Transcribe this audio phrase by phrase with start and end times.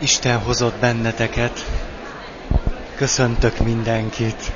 [0.00, 1.64] Isten hozott benneteket.
[2.94, 4.52] Köszöntök mindenkit.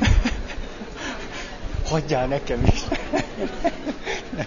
[1.88, 2.80] Hagyjál nekem is.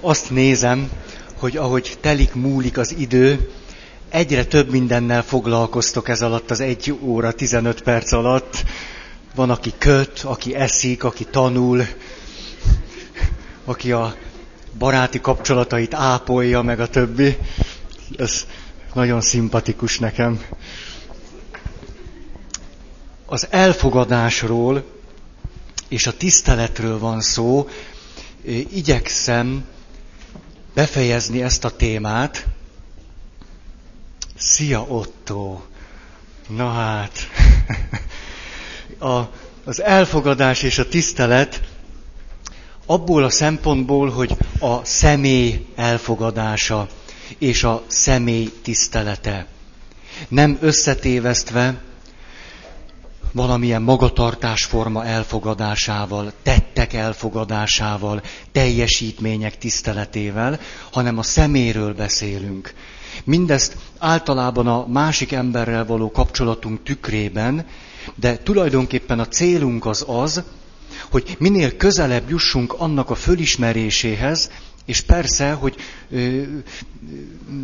[0.00, 0.90] Azt nézem,
[1.38, 3.50] hogy ahogy telik múlik az idő,
[4.08, 8.64] egyre több mindennel foglalkoztok ez alatt az egy óra, 15 perc alatt.
[9.36, 11.86] Van, aki köt, aki eszik, aki tanul,
[13.64, 14.16] aki a
[14.78, 17.38] baráti kapcsolatait ápolja, meg a többi.
[18.18, 18.46] Ez
[18.94, 20.44] nagyon szimpatikus nekem.
[23.26, 24.84] Az elfogadásról
[25.88, 27.68] és a tiszteletről van szó.
[28.72, 29.64] Igyekszem
[30.74, 32.46] befejezni ezt a témát.
[34.36, 35.60] Szia Otto!
[36.48, 37.18] Na hát,
[38.98, 39.20] a,
[39.64, 41.60] az elfogadás és a tisztelet
[42.86, 46.88] abból a szempontból, hogy a személy elfogadása
[47.38, 49.46] és a személy tisztelete.
[50.28, 51.80] Nem összetévesztve
[53.32, 58.22] valamilyen magatartásforma elfogadásával, tettek elfogadásával,
[58.52, 60.60] teljesítmények tiszteletével,
[60.92, 62.74] hanem a szeméről beszélünk.
[63.24, 67.66] Mindezt általában a másik emberrel való kapcsolatunk tükrében,
[68.14, 70.42] de tulajdonképpen a célunk az az,
[71.10, 74.50] hogy minél közelebb jussunk annak a fölismeréséhez,
[74.84, 75.76] és persze, hogy
[76.10, 76.42] ö,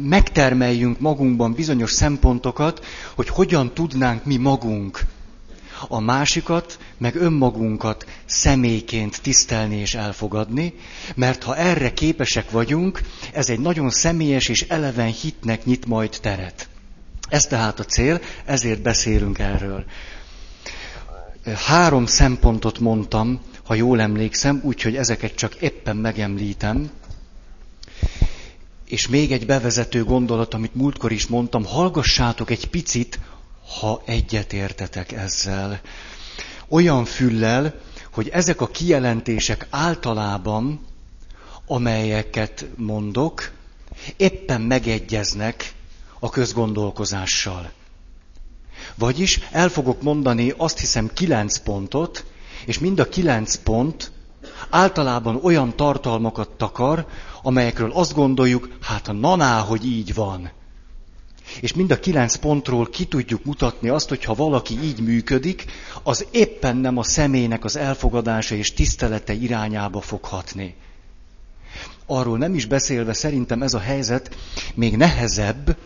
[0.02, 2.84] megtermeljünk magunkban bizonyos szempontokat,
[3.14, 5.00] hogy hogyan tudnánk mi magunk
[5.88, 10.74] a másikat, meg önmagunkat személyként tisztelni és elfogadni,
[11.14, 13.00] mert ha erre képesek vagyunk,
[13.32, 16.68] ez egy nagyon személyes és eleven hitnek nyit majd teret.
[17.28, 19.84] Ez tehát a cél, ezért beszélünk erről.
[21.44, 26.90] Három szempontot mondtam, ha jól emlékszem, úgyhogy ezeket csak éppen megemlítem.
[28.84, 33.20] És még egy bevezető gondolat, amit múltkor is mondtam, hallgassátok egy picit,
[33.80, 35.80] ha egyet értetek ezzel.
[36.68, 37.74] Olyan füllel,
[38.12, 40.80] hogy ezek a kijelentések általában,
[41.66, 43.50] amelyeket mondok,
[44.16, 45.72] éppen megegyeznek
[46.18, 47.72] a közgondolkozással.
[48.94, 52.24] Vagyis el fogok mondani azt hiszem kilenc pontot,
[52.66, 54.12] és mind a kilenc pont
[54.70, 57.06] általában olyan tartalmakat takar,
[57.42, 60.50] amelyekről azt gondoljuk, hát a naná, hogy így van.
[61.60, 65.64] És mind a kilenc pontról ki tudjuk mutatni azt, hogy ha valaki így működik,
[66.02, 70.74] az éppen nem a személynek az elfogadása és tisztelete irányába fog hatni.
[72.06, 74.36] Arról nem is beszélve szerintem ez a helyzet
[74.74, 75.76] még nehezebb,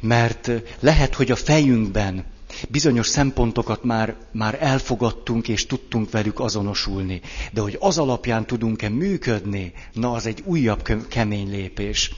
[0.00, 0.50] mert
[0.80, 2.24] lehet, hogy a fejünkben
[2.68, 7.20] bizonyos szempontokat már, már elfogadtunk és tudtunk velük azonosulni.
[7.52, 12.10] De hogy az alapján tudunk-e működni, na az egy újabb kemény lépés.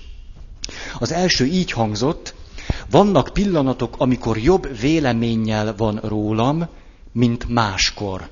[0.99, 2.35] Az első így hangzott,
[2.91, 6.69] vannak pillanatok, amikor jobb véleménnyel van rólam,
[7.13, 8.29] mint máskor.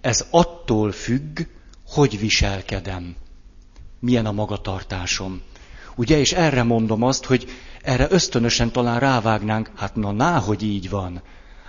[0.00, 1.40] Ez attól függ,
[1.86, 3.14] hogy viselkedem.
[4.00, 5.40] Milyen a magatartásom.
[5.96, 7.46] Ugye, és erre mondom azt, hogy
[7.86, 11.22] erre ösztönösen talán rávágnánk, hát na, ná, hogy így van.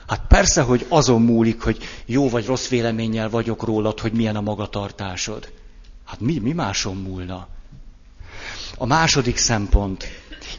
[0.07, 4.41] Hát persze, hogy azon múlik, hogy jó vagy rossz véleménnyel vagyok rólad, hogy milyen a
[4.41, 5.51] magatartásod.
[6.05, 7.47] Hát mi, mi máson múlna?
[8.77, 10.07] A második szempont.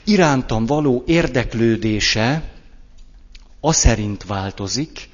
[0.05, 2.53] Irántam való érdeklődése
[3.61, 5.09] a szerint változik,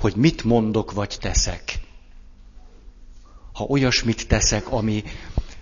[0.00, 1.80] hogy mit mondok vagy teszek.
[3.52, 5.04] Ha olyasmit teszek, ami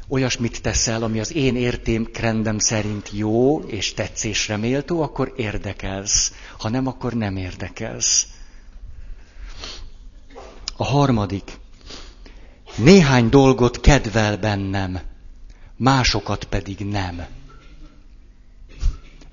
[0.08, 6.32] olyasmit teszel, ami az én értékrendem szerint jó és tetszésre méltó, akkor érdekelsz.
[6.58, 8.26] Ha nem, akkor nem érdekelsz.
[10.76, 11.58] A harmadik.
[12.76, 15.00] Néhány dolgot kedvel bennem,
[15.76, 17.26] másokat pedig nem.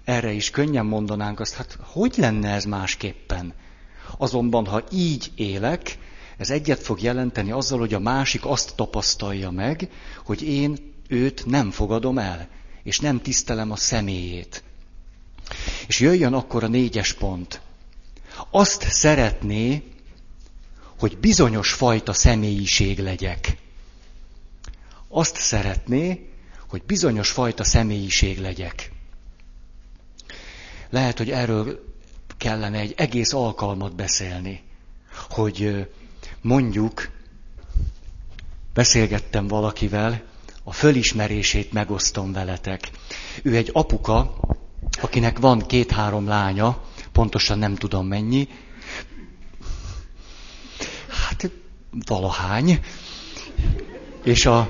[0.03, 3.53] Erre is könnyen mondanánk azt, hát hogy lenne ez másképpen?
[4.17, 5.97] Azonban, ha így élek,
[6.37, 9.89] ez egyet fog jelenteni azzal, hogy a másik azt tapasztalja meg,
[10.25, 12.49] hogy én őt nem fogadom el,
[12.83, 14.63] és nem tisztelem a személyét.
[15.87, 17.61] És jöjjön akkor a négyes pont.
[18.51, 19.83] Azt szeretné,
[20.99, 23.57] hogy bizonyos fajta személyiség legyek.
[25.07, 26.29] Azt szeretné,
[26.67, 28.91] hogy bizonyos fajta személyiség legyek.
[30.89, 31.93] Lehet, hogy erről
[32.37, 34.61] kellene egy egész alkalmat beszélni,
[35.29, 35.87] hogy
[36.43, 37.09] mondjuk
[38.73, 40.21] beszélgettem valakivel,
[40.63, 42.89] a fölismerését megosztom veletek.
[43.41, 44.35] Ő egy apuka,
[45.01, 46.81] akinek van két-három lánya,
[47.11, 48.47] pontosan nem tudom mennyi.
[52.05, 52.79] valahány,
[54.23, 54.69] és a,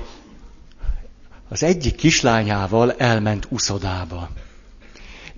[1.48, 4.30] az egyik kislányával elment uszodába.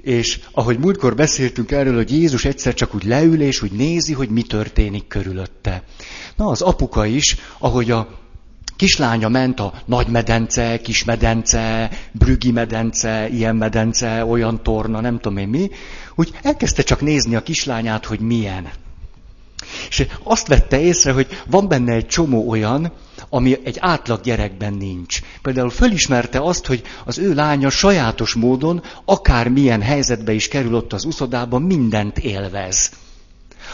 [0.06, 4.28] És ahogy múltkor beszéltünk erről, hogy Jézus egyszer csak úgy leül, és úgy nézi, hogy
[4.28, 5.82] mi történik körülötte.
[6.36, 8.08] Na, az apuka is, ahogy a
[8.76, 15.38] kislánya ment a nagy medence, kis medence, brügi medence, ilyen medence, olyan torna, nem tudom
[15.38, 15.70] én mi,
[16.14, 18.68] úgy elkezdte csak nézni a kislányát, hogy milyen.
[19.88, 22.92] És azt vette észre, hogy van benne egy csomó olyan,
[23.28, 25.20] ami egy átlag gyerekben nincs.
[25.42, 30.92] Például fölismerte azt, hogy az ő lánya sajátos módon, akár milyen helyzetbe is kerül ott
[30.92, 32.90] az uszodában, mindent élvez.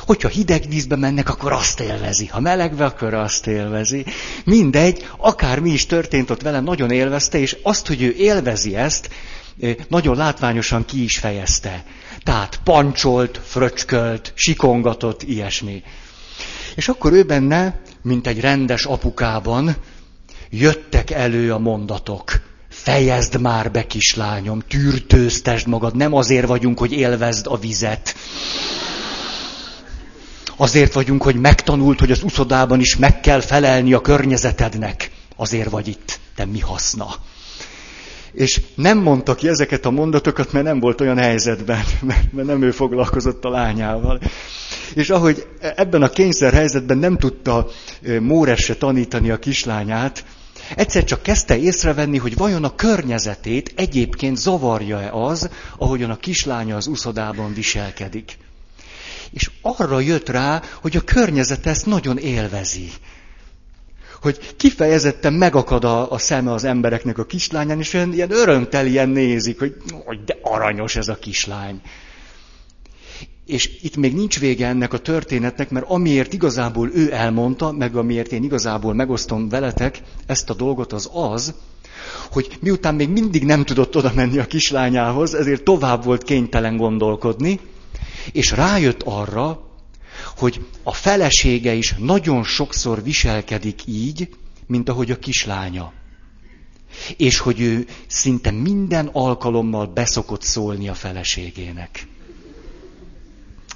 [0.06, 2.26] Hogyha hideg vízbe mennek, akkor azt élvezi.
[2.26, 4.04] Ha melegbe, akkor azt élvezi.
[4.44, 9.08] Mindegy, akár mi is történt ott vele, nagyon élvezte, és azt, hogy ő élvezi ezt,
[9.88, 11.84] nagyon látványosan ki is fejezte.
[12.22, 15.82] Tehát pancsolt, fröcskölt, sikongatott, ilyesmi.
[16.74, 19.76] És akkor ő benne, mint egy rendes apukában,
[20.50, 22.40] jöttek elő a mondatok.
[22.68, 28.14] Fejezd már be, kislányom, tűrtőztesd magad, nem azért vagyunk, hogy élvezd a vizet.
[30.56, 35.10] Azért vagyunk, hogy megtanult, hogy az uszodában is meg kell felelni a környezetednek.
[35.36, 37.14] Azért vagy itt, te mi haszna.
[38.32, 41.84] És nem mondta ki ezeket a mondatokat, mert nem volt olyan helyzetben,
[42.32, 44.20] mert nem ő foglalkozott a lányával.
[44.94, 45.46] És ahogy
[45.76, 47.66] ebben a kényszer helyzetben nem tudta
[48.20, 50.24] Móresse tanítani a kislányát,
[50.76, 56.86] egyszer csak kezdte észrevenni, hogy vajon a környezetét egyébként zavarja-e az, ahogyan a kislánya az
[56.86, 58.38] uszodában viselkedik.
[59.30, 62.90] És arra jött rá, hogy a környezet ezt nagyon élvezi
[64.22, 69.58] hogy kifejezetten megakad a, a szeme az embereknek a kislányán, és olyan ilyen örömtelien nézik,
[69.58, 69.74] hogy,
[70.04, 71.80] hogy de aranyos ez a kislány.
[73.46, 78.32] És itt még nincs vége ennek a történetnek, mert amiért igazából ő elmondta, meg amiért
[78.32, 81.54] én igazából megosztom veletek ezt a dolgot, az az,
[82.30, 87.60] hogy miután még mindig nem tudott oda menni a kislányához, ezért tovább volt kénytelen gondolkodni,
[88.32, 89.71] és rájött arra,
[90.36, 94.28] hogy a felesége is nagyon sokszor viselkedik így,
[94.66, 95.92] mint ahogy a kislánya.
[97.16, 102.06] És hogy ő szinte minden alkalommal beszokott szólni a feleségének.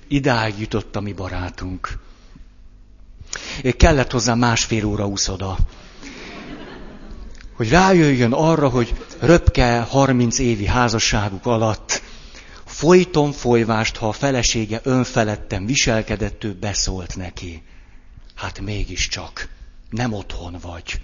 [0.08, 1.98] Idáig jutott a mi barátunk.
[3.76, 5.56] Kellett hozzá másfél óra úszoda.
[7.56, 12.02] Hogy rájöjjön arra, hogy röpke 30 évi házasságuk alatt
[12.76, 17.62] folyton folyvást, ha a felesége önfeledten viselkedett, ő beszólt neki.
[18.34, 19.48] Hát mégiscsak,
[19.90, 21.00] nem otthon vagy.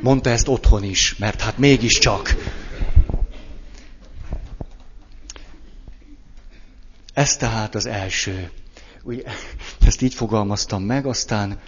[0.00, 2.34] Mondta ezt otthon is, mert hát mégiscsak.
[7.14, 8.50] Ez tehát az első.
[9.02, 9.22] Ugye,
[9.86, 11.60] ezt így fogalmaztam meg, aztán,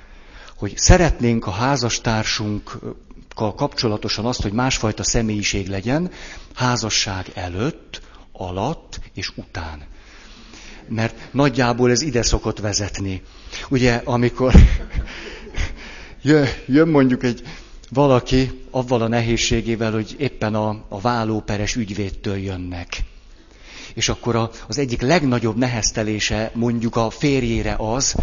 [0.57, 6.11] hogy szeretnénk a házastársunkkal kapcsolatosan azt, hogy másfajta személyiség legyen,
[6.55, 8.05] házasság előtt,
[8.39, 9.83] alatt és után.
[10.89, 13.23] Mert nagyjából ez ide szokott vezetni.
[13.69, 14.55] Ugye, amikor
[16.67, 17.43] jön mondjuk egy
[17.89, 23.05] valaki avval a nehézségével, hogy éppen a, a vállóperes ügyvédtől jönnek.
[23.95, 28.17] És akkor a, az egyik legnagyobb neheztelése mondjuk a férjére az,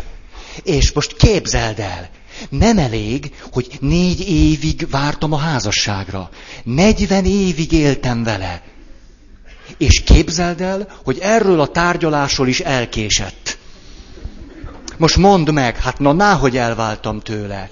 [0.63, 2.09] és most képzeld el,
[2.49, 6.29] nem elég, hogy négy évig vártam a házasságra.
[6.63, 8.61] Negyven évig éltem vele.
[9.77, 13.57] És képzeld el, hogy erről a tárgyalásról is elkésett.
[14.97, 17.69] Most mondd meg, hát na, náhogy elváltam tőle.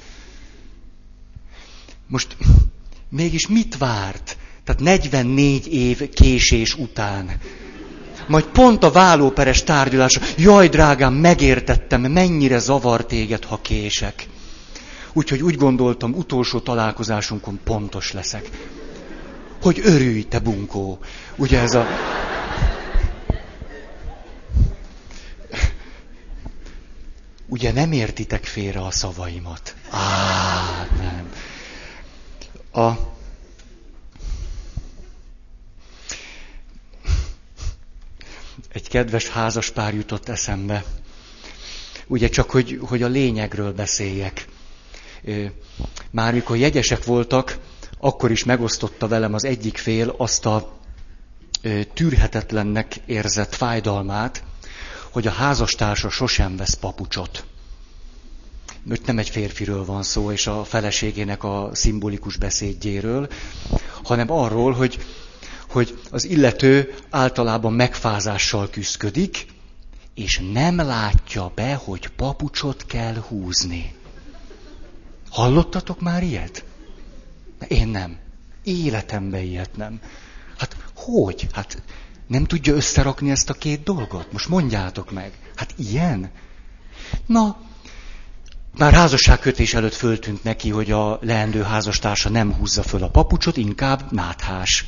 [2.08, 2.38] Most
[3.10, 4.38] mégis mit várt?
[4.64, 7.32] Tehát 44 év késés után.
[8.28, 10.20] Majd pont a vállóperes tárgyalás.
[10.38, 14.28] Jaj, drágám, megértettem, mennyire zavar téged, ha kések.
[15.14, 18.50] Úgyhogy úgy gondoltam, utolsó találkozásunkon pontos leszek
[19.62, 21.00] hogy örülj, te bunkó.
[21.36, 21.88] Ugye ez a...
[27.48, 29.76] Ugye nem értitek félre a szavaimat?
[29.90, 31.32] Á, nem.
[32.86, 32.92] A...
[38.72, 40.84] Egy kedves házaspár jutott eszembe.
[42.08, 44.48] Ugye csak, hogy, hogy a lényegről beszéljek.
[46.12, 47.58] Már mikor jegyesek voltak,
[48.04, 50.80] akkor is megosztotta velem az egyik fél azt a
[51.94, 54.44] tűrhetetlennek érzett fájdalmát,
[55.12, 57.46] hogy a házastársa sosem vesz papucsot.
[58.84, 63.28] Mert nem egy férfiről van szó, és a feleségének a szimbolikus beszédjéről,
[64.04, 65.06] hanem arról, hogy,
[65.70, 69.46] hogy az illető általában megfázással küzdik,
[70.14, 73.96] és nem látja be, hogy papucsot kell húzni.
[75.30, 76.64] Hallottatok már ilyet?
[77.68, 78.18] Én nem.
[78.64, 80.00] Életemben ilyet nem.
[80.58, 81.48] Hát hogy?
[81.54, 81.82] Hát
[82.28, 84.32] nem tudja összerakni ezt a két dolgot?
[84.32, 85.32] Most mondjátok meg.
[85.56, 86.32] Hát ilyen?
[87.26, 87.58] Na,
[88.78, 94.12] már házasságkötés előtt föltűnt neki, hogy a leendő házastársa nem húzza föl a papucsot, inkább
[94.12, 94.86] náthás.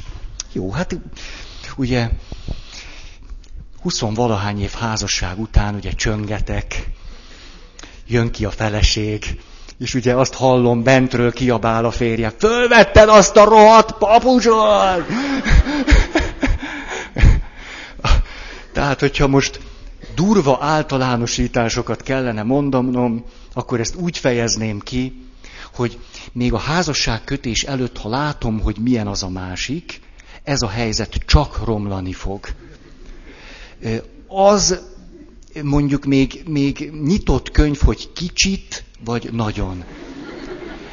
[0.51, 1.00] Jó, hát
[1.77, 2.10] ugye
[3.82, 6.89] 20 valahány év házasság után ugye csöngetek,
[8.08, 9.42] jön ki a feleség,
[9.80, 15.06] és ugye azt hallom, bentről kiabál a férje, fölvetted azt a rohadt papucsot!
[18.74, 19.60] Tehát, hogyha most
[20.15, 25.27] durva általánosításokat kellene mondanom, akkor ezt úgy fejezném ki,
[25.75, 26.00] hogy
[26.32, 30.01] még a házasság kötés előtt, ha látom, hogy milyen az a másik,
[30.44, 32.46] ez a helyzet csak romlani fog.
[34.27, 34.80] Az
[35.62, 39.84] mondjuk még, még nyitott könyv, hogy kicsit vagy nagyon.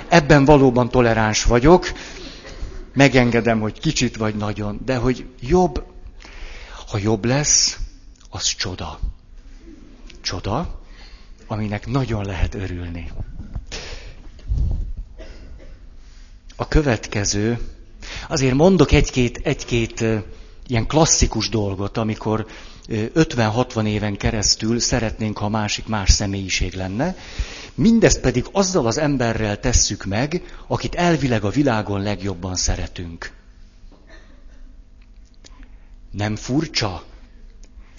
[0.09, 1.93] Ebben valóban toleráns vagyok,
[2.95, 5.85] megengedem, hogy kicsit vagy nagyon, de hogy jobb,
[6.89, 7.79] ha jobb lesz,
[8.31, 8.99] az csoda.
[10.21, 10.81] Csoda,
[11.47, 13.11] aminek nagyon lehet örülni.
[16.57, 17.59] A következő,
[18.29, 20.05] azért mondok egy-két, egy-két
[20.67, 22.47] ilyen klasszikus dolgot, amikor
[22.91, 27.17] 50-60 éven keresztül szeretnénk, ha másik más személyiség lenne,
[27.75, 33.33] mindezt pedig azzal az emberrel tesszük meg, akit elvileg a világon legjobban szeretünk.
[36.11, 37.05] Nem furcsa?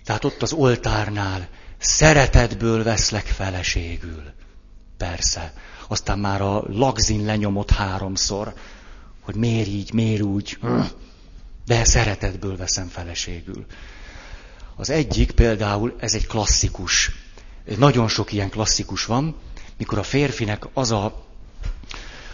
[0.03, 4.24] Tehát ott az oltárnál szeretetből veszlek feleségül.
[4.98, 5.53] Persze.
[5.88, 8.53] Aztán már a lagzin lenyomott háromszor,
[9.21, 10.57] hogy miért így, miért úgy.
[11.65, 13.65] De szeretetből veszem feleségül.
[14.81, 17.11] Az egyik például, ez egy klasszikus.
[17.77, 19.35] Nagyon sok ilyen klasszikus van,
[19.77, 21.25] mikor a férfinek az a,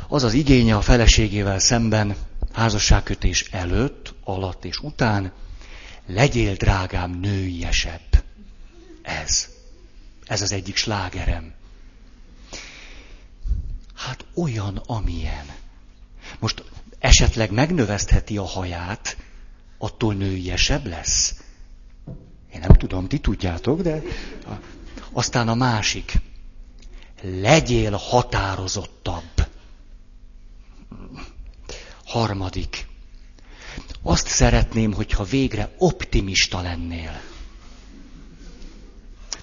[0.08, 2.16] az, az igénye a feleségével szemben
[2.54, 5.32] házasságkötés előtt, alatt és után,
[6.06, 8.24] legyél drágám nőiesebb.
[9.02, 9.48] Ez.
[10.26, 11.54] Ez az egyik slágerem.
[13.96, 15.46] Hát olyan, amilyen.
[16.40, 16.64] Most
[17.00, 19.18] esetleg megnövesztheti a haját,
[19.78, 21.36] attól nőiesebb lesz.
[22.58, 24.02] Én nem tudom, ti tudjátok, de
[25.12, 26.14] aztán a másik.
[27.22, 29.48] Legyél határozottabb.
[32.06, 32.88] Harmadik.
[34.02, 37.22] Azt szeretném, hogyha végre optimista lennél.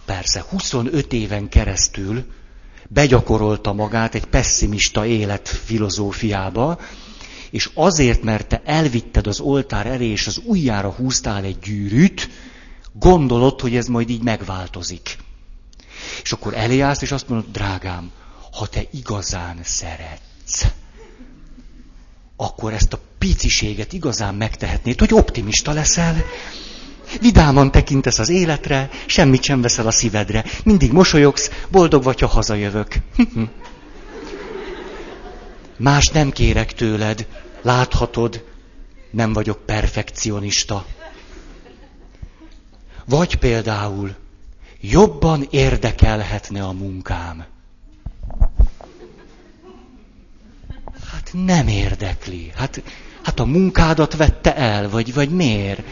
[0.04, 2.32] Persze, 25 éven keresztül
[2.88, 6.80] begyakorolta magát egy pessimista élet filozófiába,
[7.50, 12.28] és azért, mert te elvitted az oltár elé, és az ujjára húztál egy gyűrűt,
[12.98, 15.18] gondolod, hogy ez majd így megváltozik.
[16.22, 18.10] És akkor eléállsz, és azt mondod, drágám,
[18.52, 20.66] ha te igazán szeretsz,
[22.36, 26.24] akkor ezt a piciséget igazán megtehetnéd, hogy optimista leszel,
[27.20, 32.94] vidáman tekintesz az életre, semmit sem veszel a szívedre, mindig mosolyogsz, boldog vagy, ha hazajövök.
[35.76, 37.26] Más nem kérek tőled,
[37.62, 38.44] láthatod,
[39.10, 40.86] nem vagyok perfekcionista.
[43.04, 44.16] Vagy például
[44.80, 47.44] jobban érdekelhetne a munkám.
[51.06, 52.52] Hát nem érdekli.
[52.54, 52.82] Hát,
[53.22, 55.82] hát a munkádat vette el, vagy, vagy miért?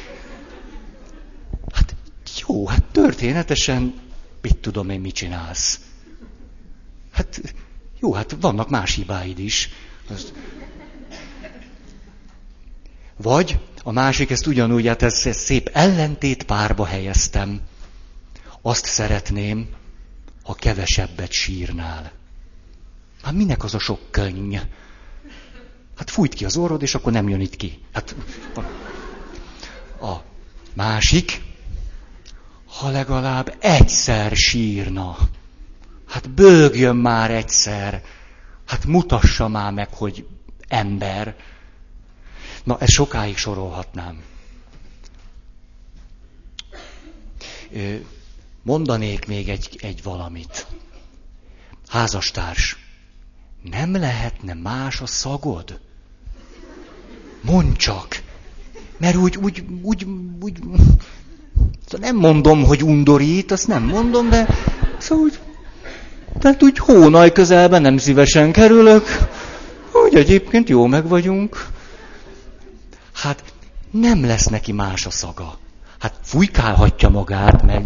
[1.73, 1.95] Hát
[2.47, 3.95] jó, hát történetesen
[4.43, 5.81] mit tudom én, mit csinálsz.
[7.13, 7.55] Hát
[8.01, 9.71] jó, hát vannak más hibáid is.
[13.17, 17.61] Vagy a másik, ezt ugyanúgy, hát ez, ez szép ellentét párba helyeztem.
[18.63, 19.69] Azt szeretném,
[20.43, 22.13] ha kevesebbet sírnál.
[23.23, 24.57] Hát minek az a sok könny?
[25.97, 27.79] Hát fújt ki az orrod, és akkor nem jön itt ki.
[27.93, 28.15] Hát
[30.01, 30.15] a
[30.75, 31.41] másik,
[32.67, 35.17] ha legalább egyszer sírna.
[36.09, 38.03] Hát bőgjön már egyszer.
[38.67, 40.27] Hát mutassa már meg, hogy
[40.69, 41.37] ember.
[42.65, 44.23] Na, ezt sokáig sorolhatnám.
[48.63, 50.67] Mondanék még egy, egy valamit.
[51.89, 52.77] Házastárs,
[53.63, 55.81] nem lehetne más a szagod?
[57.41, 58.23] Mondd csak.
[58.97, 60.07] Mert úgy, úgy, úgy,
[60.41, 60.59] úgy,
[61.89, 64.47] szóval nem mondom, hogy undorít, azt nem mondom, de
[64.99, 65.39] szóval úgy,
[66.39, 69.05] tehát úgy hónaj közelben nem szívesen kerülök,
[70.05, 71.67] úgy egyébként jó meg vagyunk.
[73.23, 73.55] Hát
[73.91, 75.59] nem lesz neki más a szaga.
[75.99, 77.85] Hát fújkálhatja magát, meg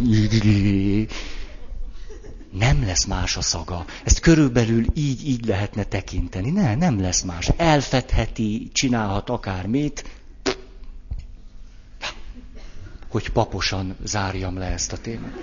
[2.52, 3.84] nem lesz más a szaga.
[4.04, 6.50] Ezt körülbelül így, így lehetne tekinteni.
[6.50, 7.48] Ne, nem lesz más.
[7.56, 10.04] Elfedheti, csinálhat akármit,
[13.08, 15.34] hogy paposan zárjam le ezt a témát.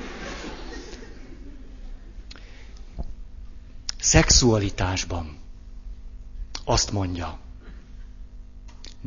[4.00, 5.38] Szexualitásban
[6.64, 7.43] azt mondja,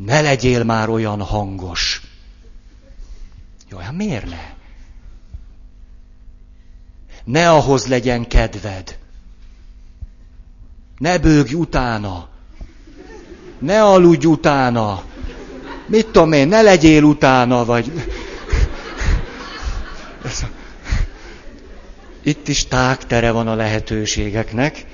[0.04, 2.02] ne legyél már olyan hangos.
[3.70, 4.54] Jó, hát miért ne?
[7.24, 8.98] Ne ahhoz legyen kedved.
[10.98, 12.28] Ne bőgj utána.
[13.58, 15.04] Ne aludj utána.
[15.86, 17.92] Mit tudom én, ne legyél utána, vagy...
[22.22, 24.86] Itt is tágtere van a lehetőségeknek.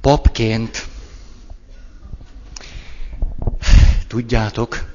[0.00, 0.86] Papként,
[4.10, 4.94] tudjátok,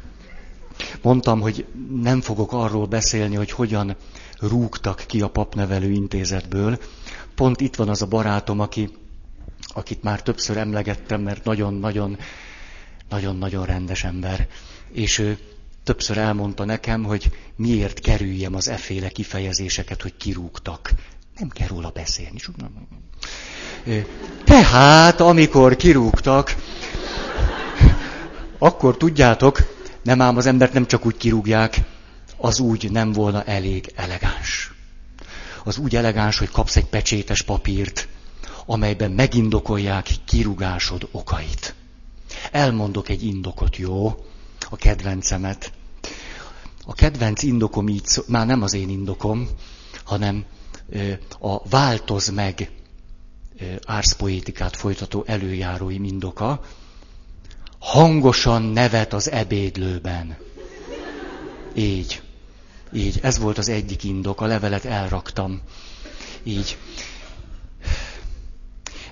[1.02, 1.66] mondtam, hogy
[2.02, 3.96] nem fogok arról beszélni, hogy hogyan
[4.40, 6.80] rúgtak ki a papnevelő intézetből.
[7.36, 8.90] Pont itt van az a barátom, aki,
[9.68, 12.18] akit már többször emlegettem, mert nagyon-nagyon,
[13.10, 14.48] nagyon-nagyon rendes ember.
[14.92, 15.38] És ő
[15.84, 20.94] többször elmondta nekem, hogy miért kerüljem az efféle kifejezéseket, hogy kirúgtak.
[21.38, 22.40] Nem kell róla beszélni.
[24.44, 26.56] Tehát, amikor kirúgtak,
[28.66, 29.60] akkor tudjátok,
[30.04, 31.82] nem ám az embert nem csak úgy kirúgják,
[32.38, 34.74] az úgy nem volna elég elegáns.
[35.64, 38.08] Az úgy elegáns, hogy kapsz egy pecsétes papírt,
[38.66, 41.76] amelyben megindokolják kirúgásod okait.
[42.52, 44.26] Elmondok egy indokot, jó?
[44.70, 45.72] A kedvencemet.
[46.86, 49.50] A kedvenc indokom így szó, már nem az én indokom,
[50.04, 50.46] hanem
[51.40, 52.72] a változ meg
[53.86, 56.62] árszpoétikát folytató előjárói indoka,
[57.86, 60.38] hangosan nevet az ebédlőben.
[61.74, 62.22] Így.
[62.94, 63.20] Így.
[63.22, 64.42] Ez volt az egyik indok.
[64.42, 65.62] A levelet elraktam.
[66.44, 66.78] Így.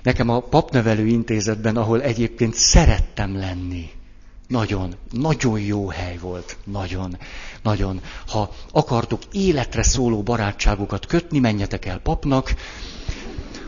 [0.02, 3.90] Nekem a papnevelő intézetben, ahol egyébként szerettem lenni,
[4.48, 6.56] nagyon, nagyon jó hely volt.
[6.64, 7.18] Nagyon,
[7.62, 8.00] nagyon.
[8.26, 12.54] Ha akartok életre szóló barátságokat kötni, menjetek el papnak.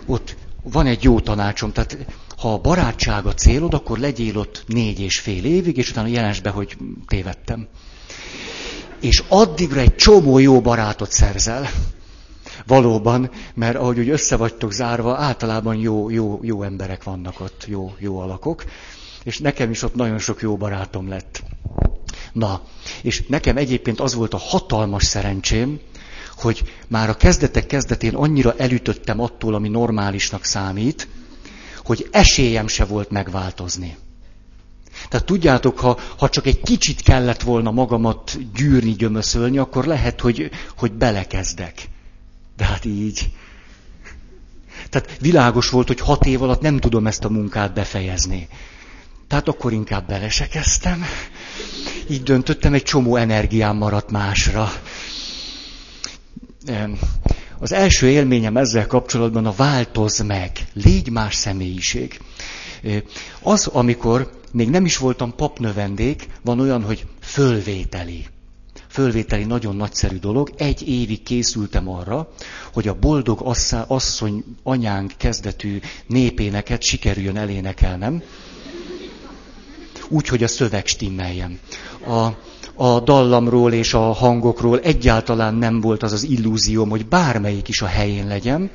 [0.07, 1.97] Ott van egy jó tanácsom, tehát
[2.37, 6.41] ha a barátság a célod, akkor legyél ott négy és fél évig, és utána jelens
[6.41, 7.67] be, hogy tévedtem.
[9.01, 11.71] És addigra egy csomó jó barátot szerzel.
[12.67, 17.95] Valóban, mert ahogy úgy össze vagytok zárva, általában jó, jó, jó emberek vannak ott, jó,
[17.99, 18.65] jó alakok.
[19.25, 21.43] És nekem is ott nagyon sok jó barátom lett.
[22.33, 22.61] Na,
[23.03, 25.81] és nekem egyébként az volt a hatalmas szerencsém,
[26.37, 31.09] hogy már a kezdetek kezdetén annyira elütöttem attól, ami normálisnak számít,
[31.87, 33.97] hogy esélyem se volt megváltozni.
[35.09, 40.51] Tehát tudjátok, ha, ha csak egy kicsit kellett volna magamat gyűrni, gyömöszölni, akkor lehet, hogy,
[40.77, 41.89] hogy belekezdek.
[42.57, 43.31] De hát így.
[44.91, 48.49] Tehát világos volt, hogy hat év alatt nem tudom ezt a munkát befejezni.
[49.29, 51.05] Tehát akkor inkább bele se kezdtem.
[52.09, 54.73] Így döntöttem, egy csomó energiám maradt másra.
[57.59, 62.21] Az első élményem ezzel kapcsolatban a változ meg, légy más személyiség.
[63.43, 68.27] Az, amikor még nem is voltam papnövendék, van olyan, hogy fölvételi.
[68.89, 70.51] Fölvételi nagyon nagyszerű dolog.
[70.57, 72.29] Egy évig készültem arra,
[72.73, 73.55] hogy a boldog
[73.87, 78.23] asszony anyánk kezdetű népéneket sikerüljön elénekelnem,
[80.09, 81.59] úgy, hogy a szöveg stimmeljen.
[82.07, 82.27] A,
[82.85, 87.87] a dallamról és a hangokról egyáltalán nem volt az az illúzióm, hogy bármelyik is a
[87.87, 88.71] helyén legyen.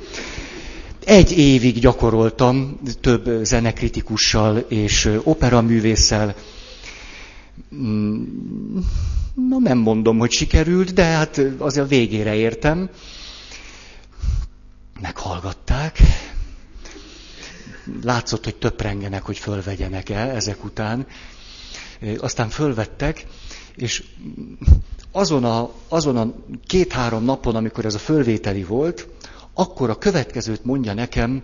[1.05, 6.35] Egy évig gyakoroltam több zenekritikussal és operaművésszel.
[7.75, 8.23] Mm,
[9.49, 12.89] na nem mondom, hogy sikerült, de hát azért a végére értem.
[15.01, 15.99] Meghallgatták.
[18.03, 21.07] Látszott, hogy töprengenek, hogy fölvegyenek el ezek után.
[22.17, 23.25] Aztán fölvettek,
[23.75, 24.03] és
[25.11, 26.33] azon a, azon a
[26.65, 29.07] két-három napon, amikor ez a fölvételi volt,
[29.53, 31.43] akkor a következőt mondja nekem,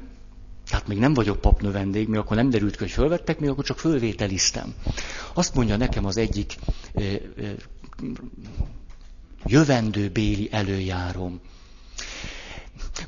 [0.70, 4.74] tehát még nem vagyok papnövendég, még akkor nem derült hogy fölvettek, még akkor csak fölvételiztem.
[5.34, 6.56] Azt mondja nekem az egyik
[6.94, 7.50] ö, ö,
[9.46, 11.40] jövendő béli előjárom.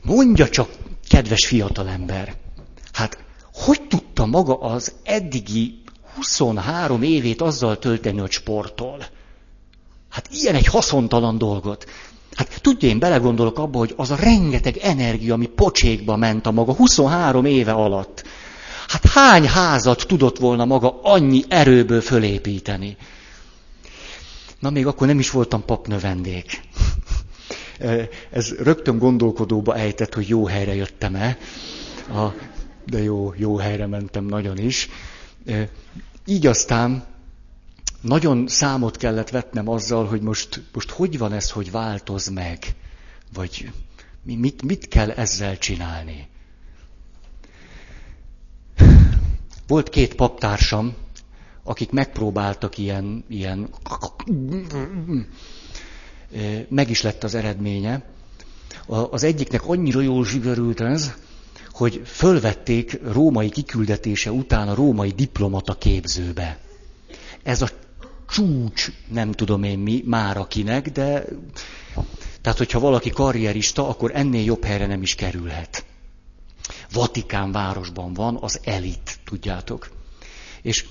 [0.04, 0.70] Mondja csak,
[1.10, 2.36] kedves fiatalember,
[3.00, 3.18] hát
[3.54, 5.82] hogy tudta maga az eddigi
[6.16, 9.06] 23 évét azzal tölteni, hogy sportol.
[10.10, 11.86] Hát ilyen egy haszontalan dolgot.
[12.34, 16.74] Hát tudja, én belegondolok abba, hogy az a rengeteg energia, ami pocsékba ment a maga
[16.74, 18.24] 23 éve alatt.
[18.88, 22.98] Hát hány házat tudott volna maga annyi erőből fölépíteni?
[24.60, 26.62] Na még akkor nem is voltam papnövendék.
[28.32, 31.38] Ez rögtön gondolkodóba ejtett, hogy jó helyre jöttem-e.
[32.14, 32.34] A,
[32.86, 34.89] de jó, jó helyre mentem nagyon is.
[36.26, 37.06] Így aztán
[38.02, 42.76] nagyon számot kellett vetnem azzal, hogy most, most hogy van ez, hogy változ meg,
[43.34, 43.72] vagy
[44.24, 46.28] mit, mit kell ezzel csinálni.
[49.68, 50.96] Volt két paptársam,
[51.63, 53.70] akik megpróbáltak ilyen, ilyen,
[56.70, 58.04] meg is lett az eredménye.
[58.88, 61.13] Az egyiknek annyira jól sikerült ez,
[61.80, 66.58] hogy fölvették római kiküldetése után a római diplomata képzőbe.
[67.44, 67.70] Ez a
[68.30, 71.26] csúcs, nem tudom én mi, már akinek, de
[72.42, 75.86] tehát, hogyha valaki karrierista, akkor ennél jobb helyre nem is kerülhet.
[76.92, 79.89] Vatikán városban van az elit, tudjátok.
[80.62, 80.86] És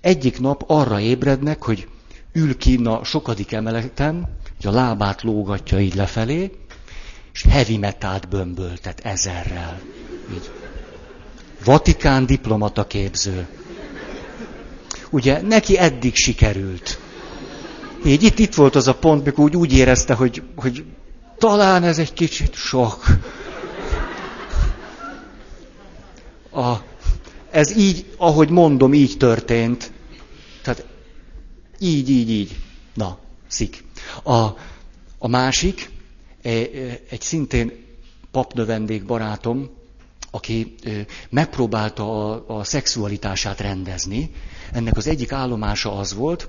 [0.00, 1.88] egyik nap arra ébrednek, hogy
[2.32, 6.50] ül ki a sokadik emeleten, hogy a lábát lógatja így lefelé,
[7.32, 9.80] és heavy metált bömböltet ezerrel.
[10.32, 10.50] Így.
[11.64, 13.46] Vatikán diplomata képző.
[15.10, 16.98] Ugye neki eddig sikerült.
[18.04, 20.84] Így itt, itt volt az a pont, mikor úgy, úgy érezte, hogy, hogy
[21.38, 23.04] talán ez egy kicsit sok.
[26.50, 26.74] A,
[27.50, 29.92] ez így, ahogy mondom, így történt.
[30.62, 30.84] Tehát
[31.78, 32.56] így, így, így.
[32.94, 33.84] Na, szik.
[34.22, 34.32] A,
[35.18, 35.90] a másik,
[36.42, 37.72] egy szintén
[38.30, 39.70] papnövendék barátom,
[40.30, 40.90] aki e,
[41.30, 44.30] megpróbálta a, a szexualitását rendezni.
[44.72, 46.48] Ennek az egyik állomása az volt,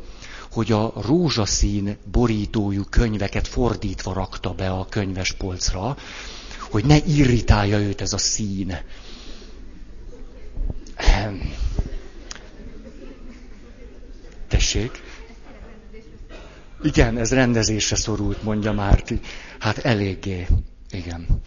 [0.52, 5.98] hogy a rózsaszín borítójú könyveket fordítva rakta be a könyvespolcra,
[6.72, 8.78] hogy ne irritálja őt ez a szín.
[14.48, 15.02] Tessék?
[16.84, 19.20] Igen, ez rendezésre szorult, mondja Márti.
[19.60, 20.48] Hát eléggé.
[20.90, 21.42] Igen.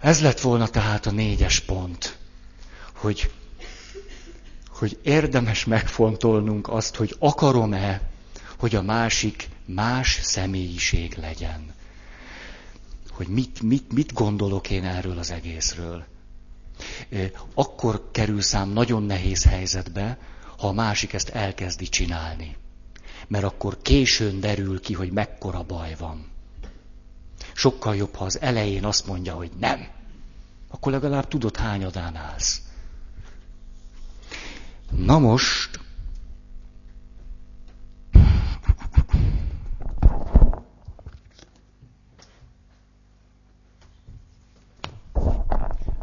[0.00, 2.16] Ez lett volna tehát a négyes pont,
[2.94, 3.30] hogy
[4.82, 8.00] hogy érdemes megfontolnunk azt, hogy akarom-e,
[8.58, 11.74] hogy a másik más személyiség legyen.
[13.10, 16.04] Hogy mit, mit, mit gondolok én erről az egészről.
[17.54, 20.18] Akkor kerül szám nagyon nehéz helyzetbe,
[20.58, 22.56] ha a másik ezt elkezdi csinálni.
[23.32, 26.26] Mert akkor későn derül ki, hogy mekkora baj van.
[27.52, 29.86] Sokkal jobb, ha az elején azt mondja, hogy nem.
[30.68, 32.62] Akkor legalább tudod, hányadán állsz.
[34.90, 35.80] Na most,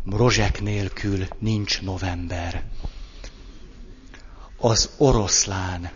[0.05, 2.63] rozsek nélkül nincs november.
[4.57, 5.91] Az oroszlán.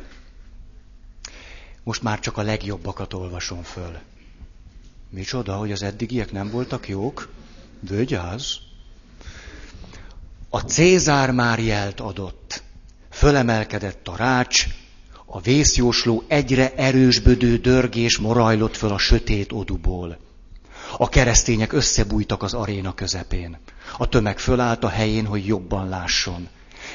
[1.83, 3.97] Most már csak a legjobbakat olvasom föl.
[5.09, 7.29] Micsoda, hogy az eddigiek nem voltak jók?
[7.79, 8.55] Vigyázz!
[10.49, 12.63] A Cézár már jelt adott
[13.09, 14.67] fölemelkedett a rács,
[15.25, 20.17] a vészjósló egyre erősbödő dörgés morajlott föl a sötét oduból.
[20.97, 23.57] A keresztények összebújtak az aréna közepén.
[23.97, 26.47] A tömeg fölállt a helyén, hogy jobban lásson.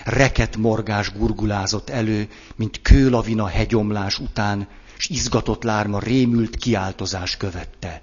[0.05, 8.03] Reket morgás gurgulázott elő, mint kőlavina hegyomlás után, s izgatott lárma rémült kiáltozás követte.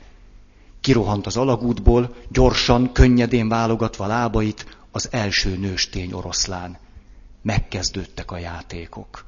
[0.81, 6.77] Kirohant az alagútból, gyorsan, könnyedén válogatva lábait, az első nőstény oroszlán
[7.41, 9.25] megkezdődtek a játékok.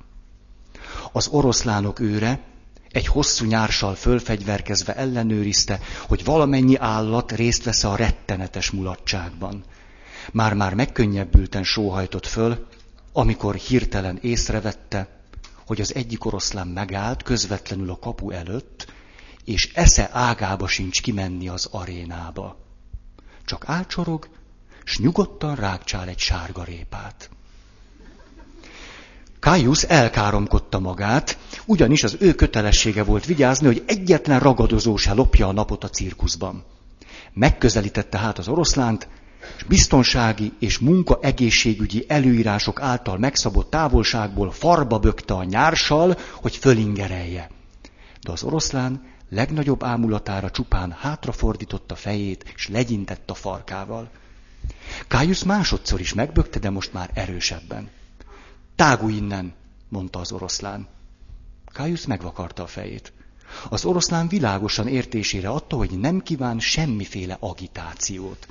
[1.12, 2.40] Az oroszlánok őre
[2.92, 9.64] egy hosszú nyársal fölfegyverkezve ellenőrizte, hogy valamennyi állat részt vesz a rettenetes mulatságban.
[10.32, 12.68] Már-már megkönnyebbülten sóhajtott föl,
[13.12, 15.22] amikor hirtelen észrevette,
[15.66, 18.94] hogy az egyik oroszlán megállt közvetlenül a kapu előtt,
[19.46, 22.58] és esze ágába sincs kimenni az arénába.
[23.46, 24.28] Csak ácsorog,
[24.84, 27.30] s nyugodtan rákcsál egy sárga répát.
[29.40, 35.52] Caius elkáromkodta magát, ugyanis az ő kötelessége volt vigyázni, hogy egyetlen ragadozó se lopja a
[35.52, 36.64] napot a cirkuszban.
[37.34, 39.08] Megközelítette hát az oroszlánt,
[39.58, 47.50] és biztonsági és munka egészségügyi előírások által megszabott távolságból farba bökte a nyársal, hogy fölingerelje.
[48.22, 54.10] De az oroszlán legnagyobb ámulatára csupán hátrafordította fejét, és legyintett a farkával.
[55.08, 57.90] Kájusz másodszor is megbökte, de most már erősebben.
[58.76, 59.54] Tágulj innen,
[59.90, 60.88] mondta az oroszlán.
[61.66, 63.14] Kájusz megvakarta a fejét.
[63.70, 68.48] Az oroszlán világosan értésére adta, hogy nem kíván semmiféle agitációt.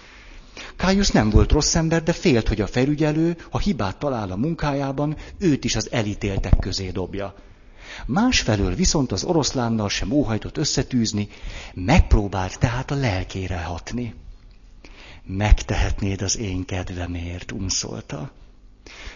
[0.76, 5.16] Kájusz nem volt rossz ember, de félt, hogy a felügyelő, ha hibát talál a munkájában,
[5.38, 7.34] őt is az elítéltek közé dobja.
[8.06, 11.28] Másfelől viszont az oroszlánnal sem óhajtott összetűzni,
[11.74, 14.14] megpróbált tehát a lelkére hatni.
[15.24, 18.30] Megtehetnéd az én kedvemért, unszolta.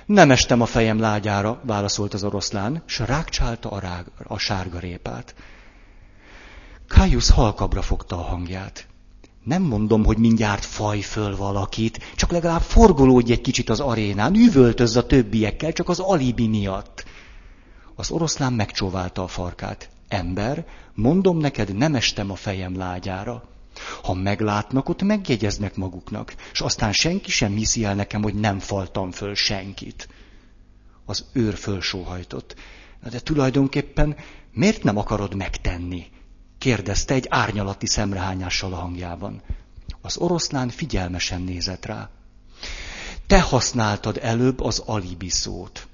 [0.07, 5.35] Nem estem a fejem lágyára, válaszolt az oroszlán, s rákcsálta a, rág, a sárga répát.
[6.89, 8.90] Caius halkabra fogta a hangját.
[9.45, 14.97] Nem mondom, hogy mindjárt faj föl valakit, csak legalább forgolódj egy kicsit az arénán, üvöltözz
[14.97, 17.05] a többiekkel, csak az alibi miatt.
[17.95, 19.89] Az oroszlán megcsóválta a farkát.
[20.09, 23.49] Ember, mondom neked, nem estem a fejem lágyára.
[24.03, 29.11] Ha meglátnak, ott megjegyeznek maguknak, és aztán senki sem hiszi el nekem, hogy nem faltam
[29.11, 30.09] föl senkit.
[31.05, 32.55] Az őr fölsóhajtott.
[33.11, 34.17] De tulajdonképpen
[34.53, 36.07] miért nem akarod megtenni?
[36.61, 39.43] Kérdezte egy árnyalati szemrehányással a hangjában.
[40.01, 42.09] Az oroszlán figyelmesen nézett rá.
[43.27, 45.89] Te használtad előbb az alibi szót.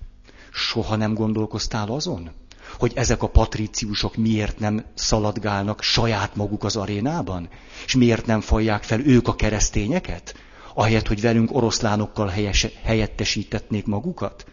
[0.52, 2.30] Soha nem gondolkoztál azon,
[2.78, 7.48] hogy ezek a patríciusok miért nem szaladgálnak saját maguk az arénában?
[7.84, 10.34] És miért nem fajják fel ők a keresztényeket?
[10.74, 14.46] Ahelyett, hogy velünk oroszlánokkal helyes, helyettesítetnék magukat?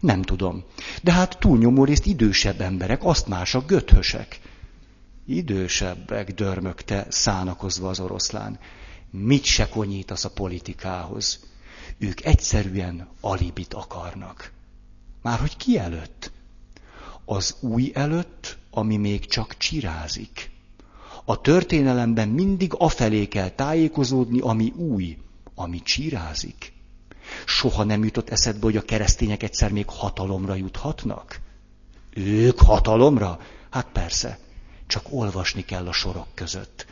[0.00, 0.64] Nem tudom.
[1.02, 4.40] De hát túlnyomó részt idősebb emberek, azt mások, göthösek.
[5.26, 8.58] Idősebbek, dörmögte szánakozva az oroszlán.
[9.10, 11.40] Mit se konyítasz a politikához?
[11.98, 14.52] Ők egyszerűen alibit akarnak.
[15.22, 16.32] Már hogy ki előtt?
[17.24, 20.50] Az új előtt, ami még csak csirázik.
[21.24, 25.18] A történelemben mindig afelé kell tájékozódni, ami új,
[25.54, 26.72] ami csirázik.
[27.46, 31.40] Soha nem jutott eszedbe, hogy a keresztények egyszer még hatalomra juthatnak?
[32.14, 33.38] Ők hatalomra?
[33.70, 34.38] Hát persze,
[34.86, 36.86] csak olvasni kell a sorok között.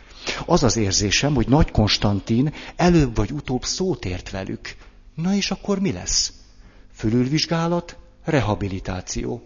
[0.46, 4.76] Az az érzésem, hogy Nagy Konstantin előbb vagy utóbb szót ért velük.
[5.14, 6.32] Na és akkor mi lesz?
[6.94, 9.42] Fölülvizsgálat, rehabilitáció.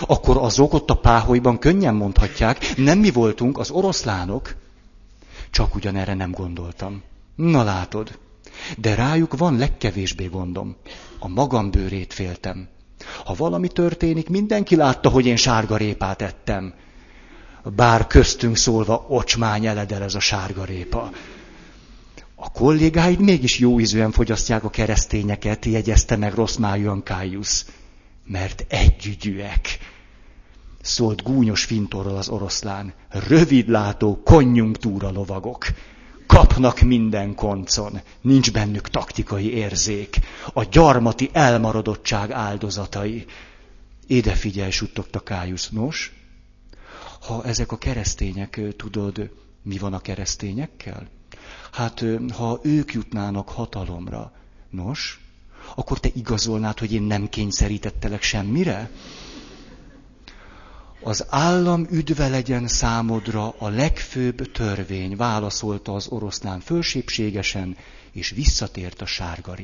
[0.00, 4.54] Akkor azok ott a páholyban könnyen mondhatják, nem mi voltunk az oroszlánok.
[5.50, 7.02] Csak ugyanerre nem gondoltam.
[7.34, 8.18] Na látod,
[8.78, 10.76] de rájuk van legkevésbé gondom.
[11.18, 12.68] A magam bőrét féltem.
[13.24, 16.74] Ha valami történik, mindenki látta, hogy én sárga répát ettem.
[17.64, 21.10] Bár köztünk szólva ocsmány eledel ez a sárga répa.
[22.34, 27.64] A kollégáid mégis jó ízűen fogyasztják a keresztényeket, jegyezte meg rossz májúan Caius
[28.26, 29.78] mert együgyűek.
[30.80, 32.94] Szólt gúnyos fintorral az oroszlán.
[33.08, 35.66] Rövidlátó konjunktúra lovagok.
[36.26, 40.18] Kapnak minden koncon, nincs bennük taktikai érzék.
[40.52, 43.24] A gyarmati elmaradottság áldozatai.
[44.06, 45.68] Ide figyelj, suttogta Kájusz.
[45.68, 46.12] Nos,
[47.26, 49.30] ha ezek a keresztények, tudod,
[49.62, 51.08] mi van a keresztényekkel?
[51.72, 54.32] Hát, ha ők jutnának hatalomra,
[54.70, 55.20] nos,
[55.74, 58.90] akkor te igazolnád, hogy én nem kényszerítettelek semmire?
[61.02, 67.76] Az állam üdve legyen számodra a legfőbb törvény, válaszolta az oroszlán fölsépségesen,
[68.12, 69.54] és visszatért a sárga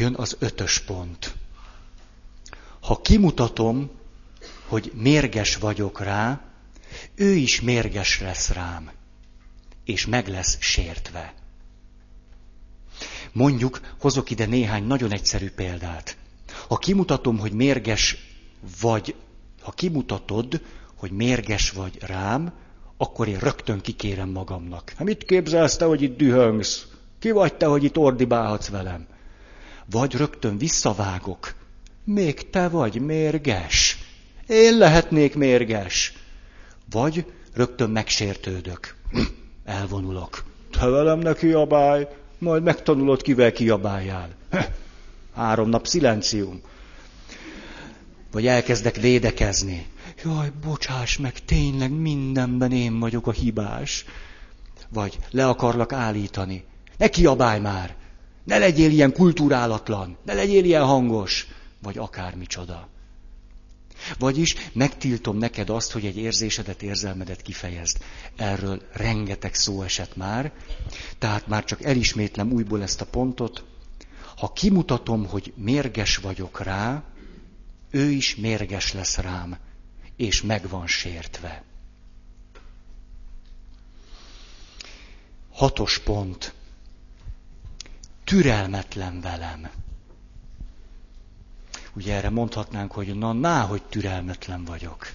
[0.00, 1.34] Jön az ötös pont.
[2.80, 3.90] Ha kimutatom,
[4.66, 6.40] hogy mérges vagyok rá,
[7.14, 8.90] ő is mérges lesz rám,
[9.84, 11.34] és meg lesz sértve.
[13.32, 16.16] Mondjuk, hozok ide néhány nagyon egyszerű példát.
[16.68, 18.16] Ha kimutatom, hogy mérges
[18.80, 19.14] vagy,
[19.60, 20.62] ha kimutatod,
[20.94, 22.52] hogy mérges vagy rám,
[22.96, 24.90] akkor én rögtön kikérem magamnak.
[24.96, 26.86] Hát mit képzelsz te, hogy itt dühöngsz?
[27.18, 29.08] Ki vagy te, hogy itt ordibálhatsz velem?
[29.90, 31.54] Vagy rögtön visszavágok.
[32.04, 33.98] Még te vagy mérges.
[34.46, 36.12] Én lehetnék mérges.
[36.90, 37.24] Vagy
[37.54, 38.96] rögtön megsértődök.
[39.64, 40.44] Elvonulok.
[40.70, 42.06] Te velem ne kiabálj,
[42.38, 44.28] majd megtanulod, kivel kiabáljál.
[45.34, 46.60] Három nap szilencium.
[48.32, 49.86] Vagy elkezdek védekezni.
[50.24, 54.04] Jaj, bocsáss meg, tényleg mindenben én vagyok a hibás.
[54.88, 56.64] Vagy le akarlak állítani.
[56.96, 57.98] Ne kiabálj már!
[58.50, 61.46] Ne legyél ilyen kultúrálatlan, ne legyél ilyen hangos,
[61.82, 62.88] vagy akármicsoda.
[64.18, 67.98] Vagyis megtiltom neked azt, hogy egy érzésedet, érzelmedet kifejezd.
[68.36, 70.52] Erről rengeteg szó esett már,
[71.18, 73.64] tehát már csak elismétlem újból ezt a pontot.
[74.36, 77.02] Ha kimutatom, hogy mérges vagyok rá,
[77.90, 79.58] ő is mérges lesz rám,
[80.16, 81.64] és meg van sértve.
[85.52, 86.54] Hatos pont.
[88.30, 89.70] Türelmetlen velem.
[91.92, 95.12] Ugye erre mondhatnánk, hogy na, ná, hogy türelmetlen vagyok.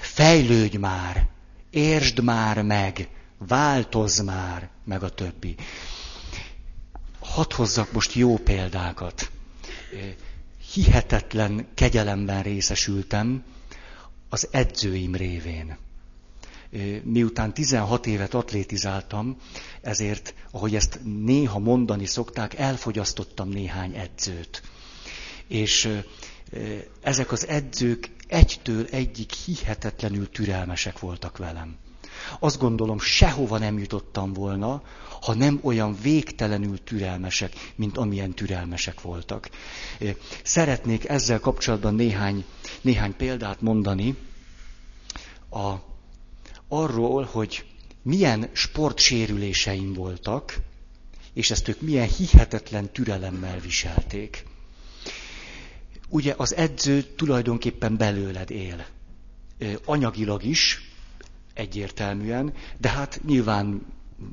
[0.00, 1.28] Fejlődj már,
[1.70, 5.56] értsd már meg, változz már, meg a többi.
[7.20, 9.30] hadd hozzak most jó példákat.
[10.72, 13.44] Hihetetlen kegyelemben részesültem
[14.28, 15.76] az edzőim révén.
[17.02, 19.36] Miután 16 évet atlétizáltam,
[19.80, 24.62] ezért, ahogy ezt néha mondani szokták, elfogyasztottam néhány edzőt.
[25.48, 26.02] És
[27.00, 31.76] ezek az edzők egytől egyik hihetetlenül türelmesek voltak velem.
[32.38, 34.82] Azt gondolom, sehova nem jutottam volna,
[35.20, 39.50] ha nem olyan végtelenül türelmesek, mint amilyen türelmesek voltak.
[40.42, 42.44] Szeretnék ezzel kapcsolatban néhány,
[42.80, 44.16] néhány példát mondani
[45.50, 45.74] a,
[46.82, 47.64] arról, hogy
[48.02, 50.56] milyen sportsérüléseim voltak,
[51.32, 54.44] és ezt ők milyen hihetetlen türelemmel viselték.
[56.08, 58.86] Ugye az edző tulajdonképpen belőled él.
[59.84, 60.90] Anyagilag is,
[61.54, 63.86] egyértelműen, de hát nyilván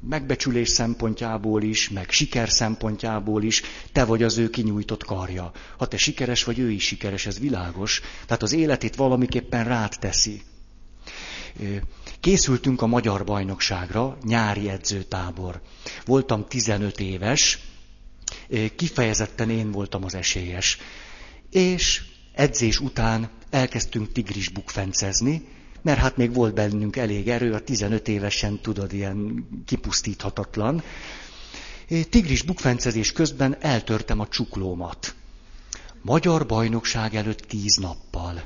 [0.09, 5.51] megbecsülés szempontjából is, meg siker szempontjából is, te vagy az ő kinyújtott karja.
[5.77, 8.01] Ha te sikeres vagy, ő is sikeres, ez világos.
[8.25, 10.41] Tehát az életét valamiképpen rád teszi.
[12.21, 15.61] Készültünk a magyar bajnokságra, nyári edzőtábor.
[16.05, 17.59] Voltam 15 éves,
[18.75, 20.77] kifejezetten én voltam az esélyes.
[21.49, 22.03] És
[22.33, 25.47] edzés után elkezdtünk tigrisbukfencezni,
[25.81, 30.83] mert hát még volt bennünk elég erő, a 15 évesen tudod, ilyen kipusztíthatatlan.
[32.09, 35.15] Tigris bukfencezés közben eltörtem a csuklómat.
[36.01, 38.43] Magyar bajnokság előtt tíz nappal.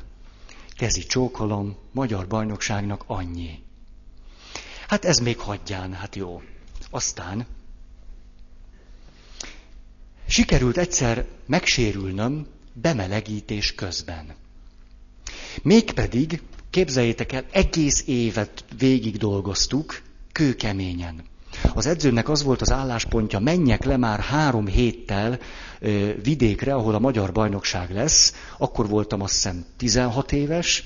[0.77, 3.63] Kezi csókolom, magyar bajnokságnak annyi.
[4.87, 6.41] Hát ez még hagyján, hát jó.
[6.89, 7.45] Aztán
[10.27, 14.35] sikerült egyszer megsérülnöm bemelegítés közben.
[15.61, 16.41] Mégpedig
[16.75, 21.23] Képzeljétek el, egész évet végig dolgoztuk, kőkeményen.
[21.73, 25.39] Az edzőnek az volt az álláspontja, menjek le már három héttel
[25.79, 28.33] ö, vidékre, ahol a magyar bajnokság lesz.
[28.57, 30.83] Akkor voltam azt hiszem 16 éves,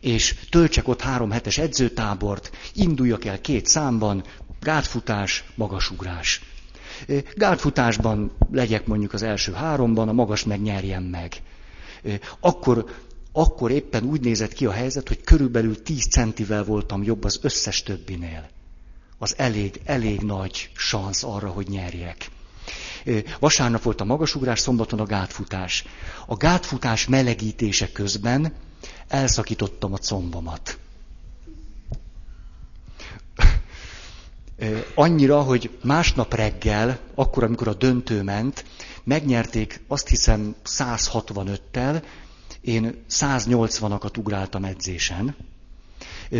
[0.00, 4.24] és töltsek ott három hetes edzőtábort, induljak el két számban,
[4.60, 6.40] gátfutás, magasugrás.
[7.34, 11.42] Gátfutásban legyek mondjuk az első háromban, a magas megnyerjem meg.
[12.40, 12.84] Akkor
[13.38, 17.82] akkor éppen úgy nézett ki a helyzet, hogy körülbelül 10 centivel voltam jobb az összes
[17.82, 18.48] többinél.
[19.18, 22.30] Az elég, elég nagy szansz arra, hogy nyerjek.
[23.38, 25.84] Vasárnap volt a magasugrás, szombaton a gátfutás.
[26.26, 28.52] A gátfutás melegítése közben
[29.08, 30.78] elszakítottam a combomat.
[34.94, 38.64] Annyira, hogy másnap reggel, akkor, amikor a döntő ment,
[39.04, 42.02] megnyerték azt hiszem 165-tel,
[42.60, 45.36] én 180-akat ugráltam edzésen,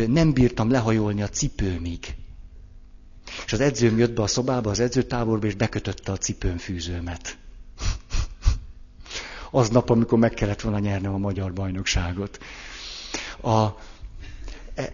[0.07, 2.15] nem bírtam lehajolni a cipőmig.
[3.45, 7.37] És az edzőm jött be a szobába, az edzőtáborba, és bekötötte a cipőm fűzőmet.
[9.51, 12.39] Aznap, amikor meg kellett volna nyernem a magyar bajnokságot.
[13.43, 13.67] A,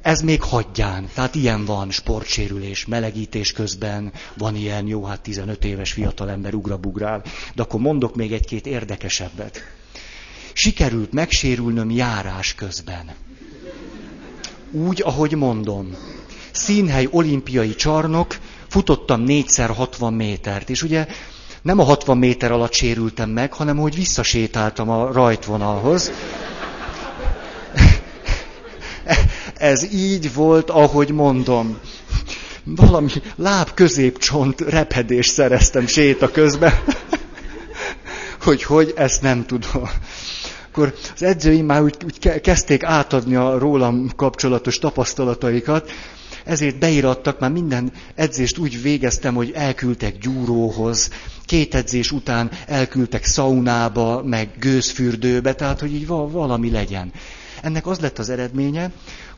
[0.03, 5.93] ez még hagyján, tehát ilyen van, sportsérülés, melegítés közben, van ilyen, jó, hát 15 éves
[5.93, 7.23] fiatalember ugrabugrál,
[7.55, 9.63] de akkor mondok még egy-két érdekesebbet
[10.53, 13.11] sikerült megsérülnöm járás közben.
[14.71, 15.97] Úgy, ahogy mondom.
[16.51, 18.39] Színhely olimpiai csarnok,
[18.69, 21.07] futottam négyszer 60 métert, és ugye
[21.63, 26.13] nem a 60 méter alatt sérültem meg, hanem hogy visszasétáltam a rajtvonalhoz.
[29.55, 31.79] Ez így volt, ahogy mondom.
[32.65, 36.73] Valami láb középcsont repedés szereztem séta közben.
[38.45, 39.89] hogy hogy, ezt nem tudom
[40.73, 45.91] akkor az edzőim már úgy, úgy kezdték átadni a rólam kapcsolatos tapasztalataikat,
[46.45, 51.11] ezért beirattak, már minden edzést úgy végeztem, hogy elküldtek gyúróhoz,
[51.47, 57.13] két edzés után elküldtek szaunába, meg gőzfürdőbe, tehát hogy így valami legyen.
[57.63, 58.91] Ennek az lett az eredménye,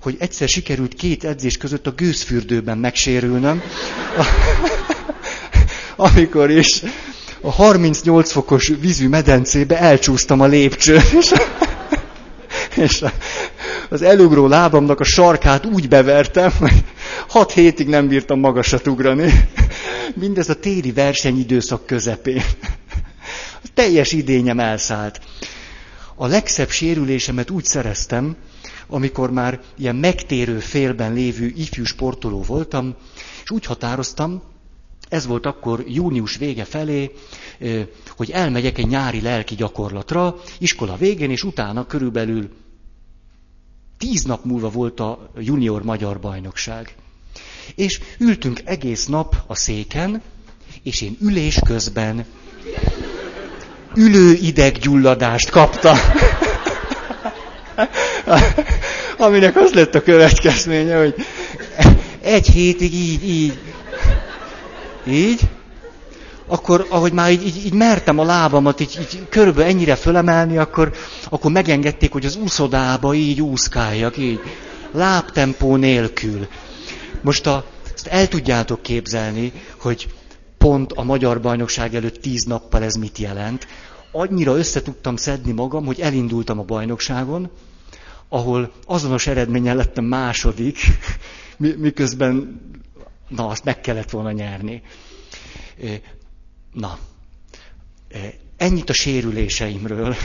[0.03, 3.63] hogy egyszer sikerült két edzés között a gőzfürdőben megsérülnöm,
[5.97, 6.83] amikor is
[7.41, 11.03] a 38 fokos vízű medencébe elcsúsztam a lépcsőn,
[12.77, 13.05] és,
[13.89, 16.85] az elugró lábamnak a sarkát úgy bevertem, hogy
[17.29, 19.49] 6 hétig nem bírtam magasat ugrani.
[20.15, 22.43] Mindez a téli versenyidőszak közepén.
[23.63, 25.21] A teljes idényem elszállt.
[26.15, 28.37] A legszebb sérülésemet úgy szereztem,
[28.87, 32.95] amikor már ilyen megtérő félben lévő ifjú sportoló voltam,
[33.43, 34.43] és úgy határoztam,
[35.09, 37.11] ez volt akkor június vége felé,
[38.17, 42.49] hogy elmegyek egy nyári lelki gyakorlatra, iskola végén, és utána körülbelül
[43.99, 46.95] tíz nap múlva volt a junior magyar bajnokság.
[47.75, 50.23] És ültünk egész nap a széken,
[50.83, 52.25] És én ülés közben
[53.95, 55.97] ülő ideggyulladást kaptam.
[59.19, 61.15] Aminek az lett a következménye, hogy
[62.21, 63.59] egy hétig így, így,
[65.07, 65.41] így,
[66.47, 70.93] akkor ahogy már így, így, így mertem a lábamat így, így körülbelül ennyire fölemelni, akkor,
[71.29, 74.41] akkor megengedték, hogy az úszodába így úszkáljak, így,
[74.95, 76.49] lábtempó nélkül.
[77.21, 77.65] Most a,
[77.95, 80.09] ezt el tudjátok képzelni, hogy
[80.59, 83.67] pont a magyar bajnokság előtt tíz nappal ez mit jelent.
[84.13, 87.51] Annyira össze tudtam szedni magam, hogy elindultam a bajnokságon,
[88.29, 90.79] ahol azonos eredménnyel lettem második,
[91.59, 92.61] miközben,
[93.29, 94.83] na, azt meg kellett volna nyerni.
[96.75, 96.99] Na,
[98.57, 100.17] ennyit a sérüléseimről.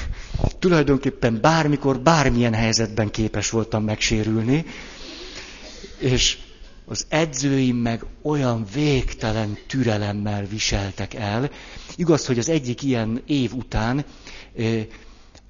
[0.59, 4.65] Tulajdonképpen bármikor, bármilyen helyzetben képes voltam megsérülni,
[5.97, 6.37] és
[6.85, 11.51] az edzőim meg olyan végtelen türelemmel viseltek el.
[11.95, 14.05] Igaz, hogy az egyik ilyen év után
[14.55, 14.79] ö,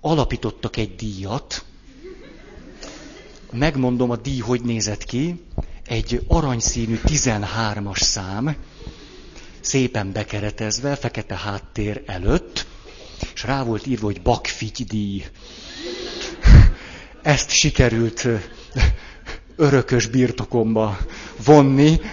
[0.01, 1.65] alapítottak egy díjat.
[3.51, 5.43] Megmondom, a díj hogy nézett ki.
[5.85, 8.55] Egy aranyszínű 13-as szám,
[9.61, 12.65] szépen bekeretezve, fekete háttér előtt,
[13.33, 15.25] és rá volt írva, hogy bakfigy díj.
[17.21, 18.27] Ezt sikerült
[19.55, 20.97] örökös birtokomba
[21.45, 21.99] vonni.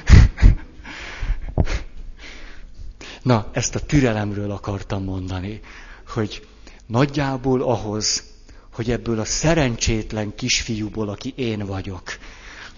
[3.23, 5.61] Na, ezt a türelemről akartam mondani,
[6.09, 6.47] hogy
[6.87, 8.23] nagyjából ahhoz,
[8.73, 12.03] hogy ebből a szerencsétlen kisfiúból, aki én vagyok,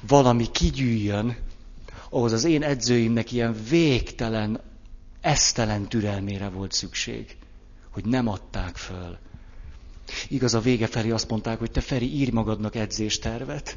[0.07, 1.37] valami kigyűjjön,
[2.11, 4.61] ahhoz az én edzőimnek ilyen végtelen,
[5.21, 7.37] esztelen türelmére volt szükség,
[7.91, 9.19] hogy nem adták föl.
[10.29, 13.77] Igaz, a vége felé azt mondták, hogy te Feri, írj magadnak edzéstervet.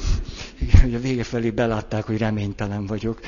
[0.82, 3.20] Hogy a vége felé belátták, hogy reménytelen vagyok.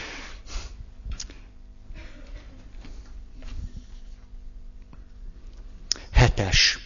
[6.12, 6.78] Hetes.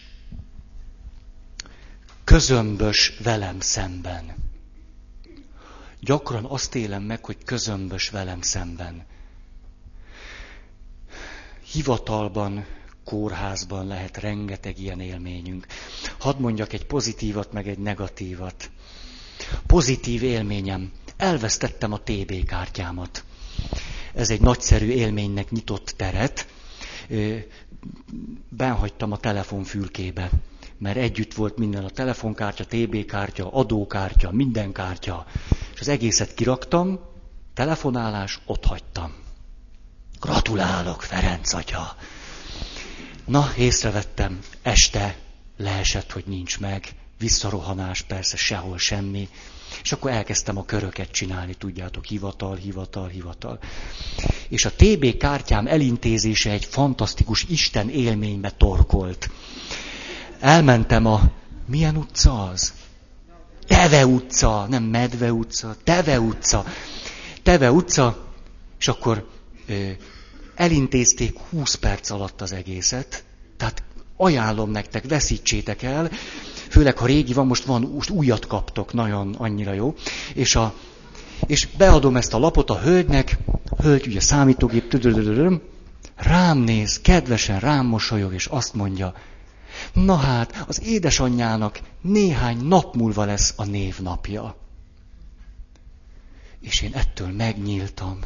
[2.23, 4.52] Közömbös velem szemben.
[6.03, 9.05] Gyakran azt élem meg, hogy közömbös velem szemben.
[11.71, 12.65] Hivatalban,
[13.03, 15.65] kórházban lehet rengeteg ilyen élményünk.
[16.19, 18.69] Hadd mondjak egy pozitívat, meg egy negatívat.
[19.67, 20.91] Pozitív élményem.
[21.17, 23.23] Elvesztettem a TB kártyámat.
[24.13, 26.47] Ez egy nagyszerű élménynek nyitott teret.
[28.49, 30.29] Benhagytam a telefonfülkébe,
[30.77, 35.25] mert együtt volt minden a telefonkártya, TB kártya, adókártya, minden kártya.
[35.83, 36.99] Az egészet kiraktam,
[37.53, 39.13] telefonálás, ott hagytam.
[40.19, 41.95] Gratulálok, Ferenc atya!
[43.25, 45.17] Na, észrevettem, este
[45.57, 49.29] leesett, hogy nincs meg, visszarohanás, persze sehol semmi.
[49.81, 53.59] És akkor elkezdtem a köröket csinálni, tudjátok, hivatal, hivatal, hivatal.
[54.49, 59.29] És a TB kártyám elintézése egy fantasztikus Isten élménybe torkolt.
[60.39, 61.21] Elmentem a...
[61.65, 62.73] Milyen utca az?
[63.67, 66.65] Teve utca, nem Medve utca, Teve utca.
[67.43, 68.17] Teve utca,
[68.79, 69.27] és akkor
[69.67, 69.89] ö,
[70.55, 73.23] elintézték 20 perc alatt az egészet,
[73.57, 73.83] tehát
[74.17, 76.09] ajánlom nektek, veszítsétek el,
[76.69, 79.95] főleg ha régi van, most van, most újat kaptok, nagyon annyira jó,
[80.33, 80.73] és, a,
[81.45, 83.37] és beadom ezt a lapot a hölgynek,
[83.81, 84.97] hölgy ugye számítógép,
[86.15, 89.13] rám néz, kedvesen rám mosolyog, és azt mondja,
[89.93, 94.55] na hát, az édesanyjának néhány nap múlva lesz a névnapja.
[96.59, 98.19] És én ettől megnyíltam.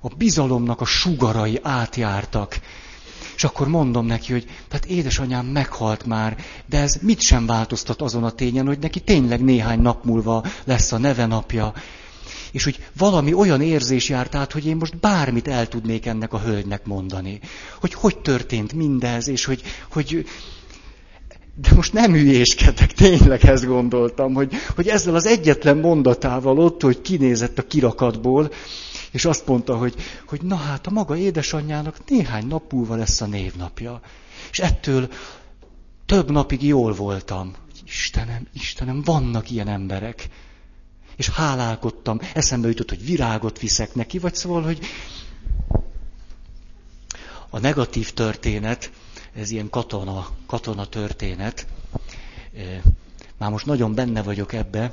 [0.00, 2.60] A bizalomnak a sugarai átjártak.
[3.36, 6.36] És akkor mondom neki, hogy tehát édesanyám meghalt már,
[6.66, 10.92] de ez mit sem változtat azon a tényen, hogy neki tényleg néhány nap múlva lesz
[10.92, 11.74] a neve napja.
[12.52, 16.40] És hogy valami olyan érzés járt át, hogy én most bármit el tudnék ennek a
[16.40, 17.40] hölgynek mondani.
[17.80, 20.26] Hogy hogy történt mindez, és hogy, hogy
[21.60, 27.00] de most nem hülyéskedek, tényleg ezt gondoltam, hogy, hogy ezzel az egyetlen mondatával ott, hogy
[27.00, 28.50] kinézett a kirakatból,
[29.10, 29.94] és azt mondta, hogy,
[30.26, 34.00] hogy na hát a maga édesanyjának néhány nap múlva lesz a névnapja.
[34.50, 35.08] És ettől
[36.06, 37.52] több napig jól voltam.
[37.86, 40.28] Istenem, Istenem, vannak ilyen emberek.
[41.16, 44.78] És hálálkodtam, eszembe jutott, hogy virágot viszek neki, vagy szóval, hogy
[47.50, 48.90] a negatív történet,
[49.34, 51.66] ez ilyen katona, katona történet,
[53.38, 54.92] már most nagyon benne vagyok ebbe,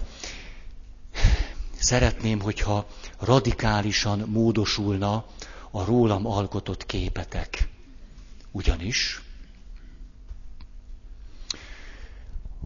[1.80, 2.88] szeretném, hogyha
[3.20, 5.26] radikálisan módosulna
[5.72, 7.68] a rólam alkotott képetek.
[8.52, 9.22] Ugyanis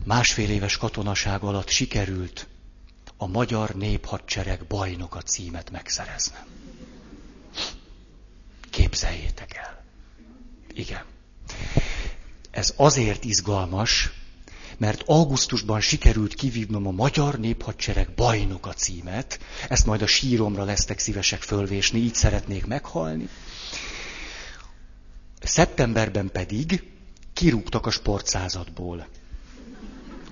[0.04, 2.48] másfél éves katonaság alatt sikerült
[3.18, 6.46] a magyar néphadsereg bajnoka címet megszereznem.
[8.70, 9.84] Képzeljétek el.
[10.74, 11.04] Igen.
[12.52, 14.12] Ez azért izgalmas,
[14.78, 19.40] mert augusztusban sikerült kivívnom a Magyar Néphadsereg bajnoka címet,
[19.70, 23.30] ezt majd a síromra lesztek szívesek fölvésni, így szeretnék meghalni.
[25.42, 26.92] Szeptemberben pedig
[27.34, 29.08] kirúgtak a sportszázadból.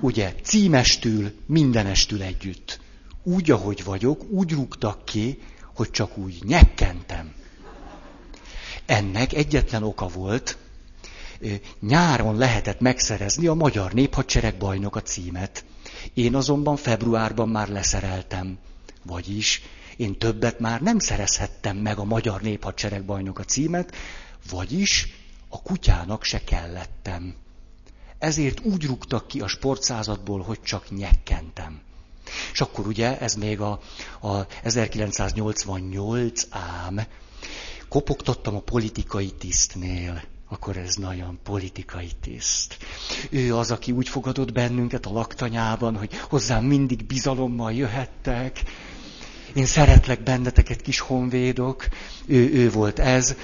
[0.06, 2.80] Ugye, címestül, mindenestül együtt.
[3.24, 5.42] Úgy, ahogy vagyok, úgy rúgtak ki,
[5.74, 7.34] hogy csak úgy nyekkentem.
[8.86, 10.58] Ennek egyetlen oka volt,
[11.80, 15.66] nyáron lehetett megszerezni a Magyar Néphadsereg bajnok a címet.
[16.14, 18.58] Én azonban februárban már leszereltem.
[19.06, 19.62] Vagyis
[19.98, 23.96] én többet már nem szerezhettem meg a Magyar Néphadsereg bajnok a címet,
[24.50, 25.08] vagyis
[25.50, 27.44] a kutyának se kellettem.
[28.26, 31.80] Ezért úgy rúgtak ki a sportszázadból, hogy csak nyekkentem.
[32.52, 33.80] És akkor ugye, ez még a,
[34.22, 37.02] a 1988 ám,
[37.90, 42.78] kopogtattam a politikai tisztnél akkor ez nagyon politikai tiszt.
[43.30, 48.64] Ő az, aki úgy fogadott bennünket a laktanyában, hogy hozzám mindig bizalommal jöhettek.
[49.54, 51.88] Én szeretlek benneteket, kis honvédok.
[52.26, 53.36] Ő, ő volt ez.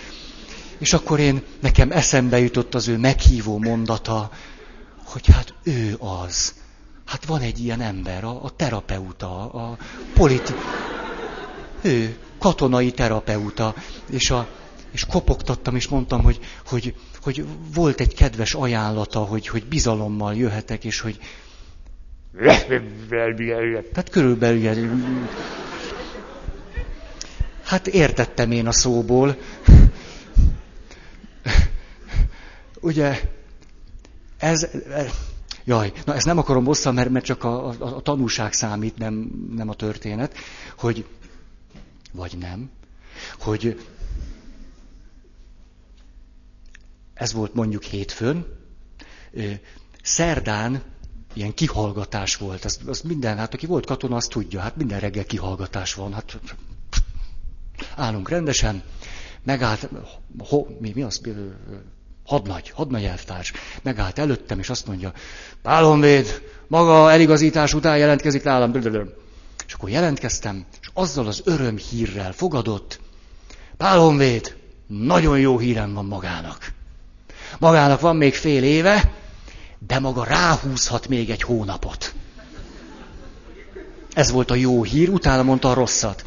[0.78, 4.32] És akkor én, nekem eszembe jutott az ő meghívó mondata,
[5.12, 6.54] hogy hát ő az.
[7.06, 9.78] Hát van egy ilyen ember, a, a terapeuta, a
[10.14, 10.54] politi...
[11.82, 13.76] Ő, katonai terapeuta,
[14.10, 14.48] és a,
[14.92, 20.84] és kopogtattam, és mondtam, hogy, hogy, hogy volt egy kedves ajánlata, hogy, hogy bizalommal jöhetek,
[20.84, 21.20] és hogy...
[23.94, 24.90] Tehát körülbelül...
[27.64, 29.38] Hát értettem én a szóból.
[32.80, 33.20] Ugye,
[34.42, 34.68] ez...
[35.64, 39.32] Jaj, na ezt nem akarom hosszan, mert, mert csak a, a, a tanúság számít, nem,
[39.56, 40.36] nem a történet,
[40.78, 41.06] hogy...
[42.12, 42.70] Vagy nem.
[43.40, 43.86] Hogy
[47.14, 48.46] ez volt mondjuk hétfőn,
[50.04, 50.84] szerdán
[51.34, 55.26] ilyen kihallgatás volt, azt, azt minden, hát aki volt katona, azt tudja, hát minden reggel
[55.26, 56.40] kihallgatás van, hát
[57.96, 58.84] állunk rendesen,
[59.44, 59.90] megállt,
[60.38, 61.22] ho, mi, mi az,
[62.26, 65.14] hadnagy, hadnagy elvtárs, megállt előttem, és azt mondja,
[65.62, 68.76] Pálonvéd, maga eligazítás után jelentkezik nálam,
[69.68, 73.00] és akkor jelentkeztem, és azzal az öröm hírrel fogadott,
[73.78, 74.56] Pálonvéd,
[74.88, 76.74] nagyon jó hírem van magának.
[77.60, 79.14] Magának van még fél éve,
[79.88, 82.14] de maga ráhúzhat még egy hónapot.
[84.14, 86.26] Ez volt a jó hír, utána mondta a rosszat.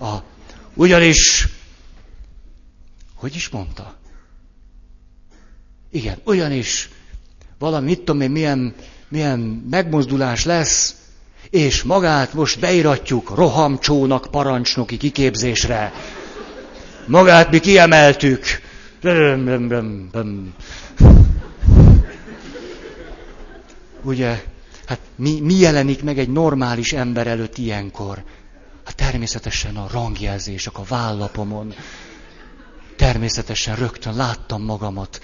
[0.00, 0.16] A,
[0.74, 1.48] ugyanis,
[3.14, 3.94] hogy is mondta?
[5.92, 6.88] Igen, ugyanis
[7.58, 8.74] valami, mit tudom én, milyen,
[9.08, 9.38] milyen
[9.70, 10.94] megmozdulás lesz,
[11.50, 15.92] és magát most beiratjuk rohamcsónak parancsnoki kiképzésre.
[17.06, 18.44] Magát mi kiemeltük.
[24.02, 24.42] Ugye,
[24.86, 28.24] hát mi, mi jelenik meg egy normális ember előtt ilyenkor?
[28.84, 31.74] Hát természetesen a rangjelzések a vállapomon.
[32.96, 35.20] Természetesen rögtön láttam magamat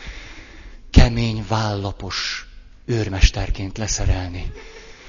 [0.91, 2.47] kemény, vállapos
[2.85, 4.53] őrmesterként leszerelni.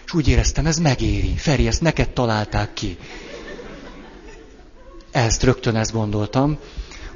[0.06, 1.36] És úgy éreztem, ez megéri.
[1.36, 2.98] Feri, ezt neked találták ki.
[5.12, 6.58] Ezt rögtön ezt gondoltam,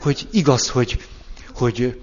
[0.01, 0.99] hogy igaz, hogy
[1.53, 2.01] hogy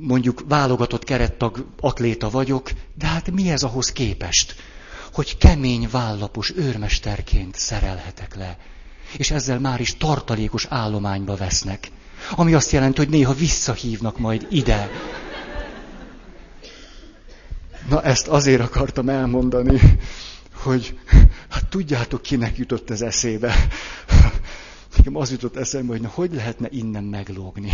[0.00, 4.54] mondjuk válogatott kerettag atléta vagyok, de hát mi ez ahhoz képest,
[5.12, 8.58] hogy kemény vállapos őrmesterként szerelhetek le.
[9.16, 11.90] És ezzel már is tartalékos állományba vesznek.
[12.30, 14.90] Ami azt jelenti, hogy néha visszahívnak majd ide.
[17.88, 19.98] Na ezt azért akartam elmondani,
[20.52, 20.98] hogy
[21.48, 23.54] hát tudjátok, kinek jutott ez eszébe.
[24.96, 27.70] Nekem az jutott eszembe, hogy na, hogy lehetne innen meglógni.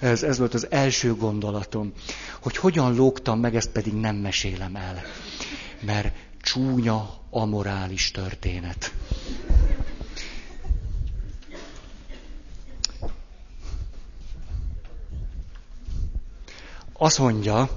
[0.00, 1.92] Ez, ez volt az első gondolatom,
[2.40, 5.02] hogy hogyan lógtam meg, ezt pedig nem mesélem el.
[5.80, 8.92] Mert csúnya, amorális történet.
[16.92, 17.68] Azt mondja,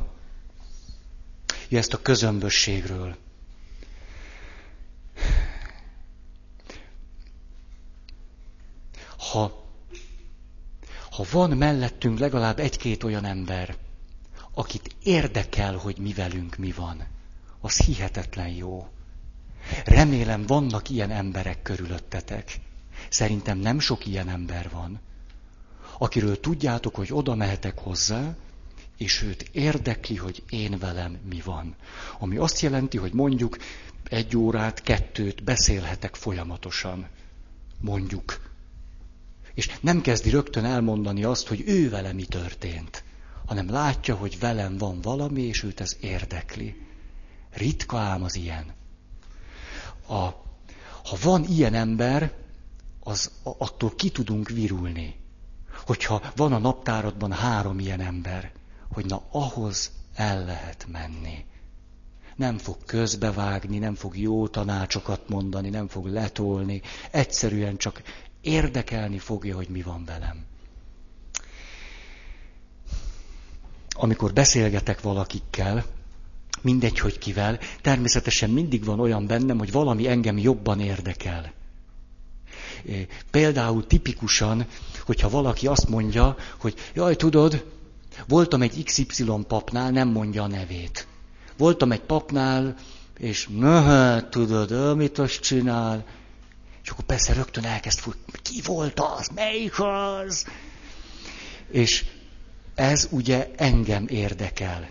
[1.70, 3.16] hogy ezt a közömbösségről.
[9.36, 9.64] ha,
[11.12, 13.76] ha van mellettünk legalább egy-két olyan ember,
[14.54, 17.08] akit érdekel, hogy mi velünk mi van,
[17.62, 18.88] az hihetetlen jó.
[19.86, 22.60] Remélem vannak ilyen emberek körülöttetek.
[23.10, 25.00] Szerintem nem sok ilyen ember van,
[25.98, 28.36] akiről tudjátok, hogy oda mehetek hozzá,
[28.98, 31.76] és őt érdekli, hogy én velem mi van.
[32.20, 33.58] Ami azt jelenti, hogy mondjuk
[34.10, 37.08] egy órát, kettőt beszélhetek folyamatosan.
[37.82, 38.44] Mondjuk
[39.54, 43.04] És nem kezdi rögtön elmondani azt, hogy ő vele mi történt,
[43.46, 46.88] hanem látja, hogy velem van valami, és őt ez érdekli.
[47.52, 48.74] Ritka ám az ilyen.
[50.08, 50.14] A,
[51.04, 52.34] ha van ilyen ember,
[53.00, 55.16] az attól ki tudunk virulni.
[55.86, 58.52] Hogyha van a naptáradban három ilyen ember,
[58.96, 61.46] hogy na ahhoz el lehet menni.
[62.36, 66.82] Nem fog közbevágni, nem fog jó tanácsokat mondani, nem fog letolni,
[67.12, 68.02] egyszerűen csak
[68.42, 70.46] érdekelni fogja, hogy mi van velem.
[73.94, 75.86] Amikor beszélgetek valakikkel,
[76.62, 81.54] mindegy, hogy kivel, természetesen mindig van olyan bennem, hogy valami engem jobban érdekel.
[83.32, 84.66] Például tipikusan,
[85.06, 87.74] hogyha valaki azt mondja, hogy jaj, tudod,
[88.28, 91.08] voltam egy XY papnál, nem mondja a nevét.
[91.58, 92.76] Voltam egy papnál,
[93.18, 96.06] és hát, tudod, mit azt csinál?
[96.84, 100.46] És akkor persze rögtön elkezd futni, ki volt az, melyik az?
[101.72, 102.06] És
[102.76, 104.90] ez ugye engem érdekel.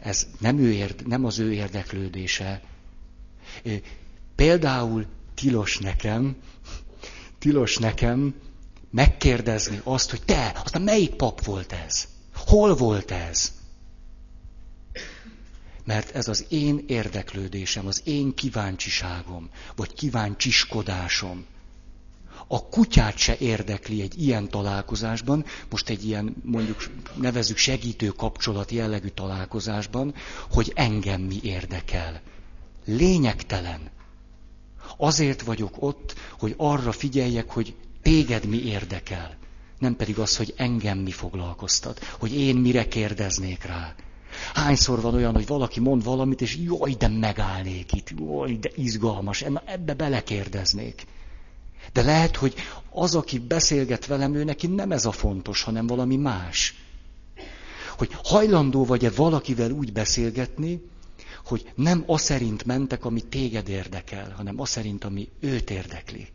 [0.00, 2.60] Ez nem, ő érde, nem az ő érdeklődése.
[4.34, 6.36] Például tilos nekem,
[7.38, 8.34] tilos nekem
[8.90, 12.08] megkérdezni azt, hogy te, aztán melyik pap volt ez?
[12.46, 13.52] Hol volt ez?
[15.84, 21.44] Mert ez az én érdeklődésem, az én kíváncsiságom, vagy kíváncsiskodásom.
[22.46, 29.08] A kutyát se érdekli egy ilyen találkozásban, most egy ilyen, mondjuk nevezük segítő kapcsolat jellegű
[29.08, 30.14] találkozásban,
[30.50, 32.20] hogy engem mi érdekel.
[32.84, 33.90] Lényegtelen.
[34.96, 39.36] Azért vagyok ott, hogy arra figyeljek, hogy téged mi érdekel.
[39.78, 43.94] Nem pedig az, hogy engem mi foglalkoztat, hogy én mire kérdeznék rá.
[44.54, 49.44] Hányszor van olyan, hogy valaki mond valamit, és jaj, de megállnék itt, jaj, de izgalmas,
[49.64, 51.06] ebbe belekérdeznék.
[51.92, 52.54] De lehet, hogy
[52.90, 56.74] az, aki beszélget velem, ő neki nem ez a fontos, hanem valami más.
[57.96, 60.80] Hogy hajlandó vagy-e valakivel úgy beszélgetni,
[61.44, 66.28] hogy nem az szerint mentek, ami téged érdekel, hanem az szerint, ami őt érdekli.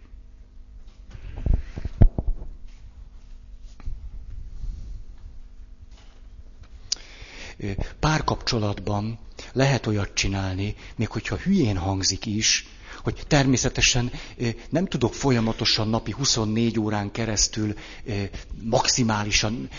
[7.99, 9.19] Párkapcsolatban
[9.53, 12.65] lehet olyat csinálni, még hogyha hülyén hangzik is,
[13.03, 14.11] hogy természetesen
[14.69, 17.73] nem tudok folyamatosan napi 24 órán keresztül
[18.63, 19.69] maximálisan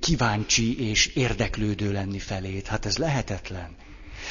[0.00, 2.66] kíváncsi és érdeklődő lenni felét.
[2.66, 3.76] Hát ez lehetetlen.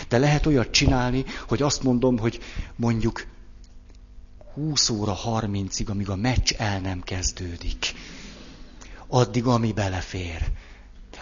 [0.08, 2.40] De lehet olyat csinálni, hogy azt mondom, hogy
[2.76, 3.26] mondjuk
[4.54, 7.94] 20 óra 30-ig, amíg a meccs el nem kezdődik.
[9.08, 10.46] Addig, ami belefér.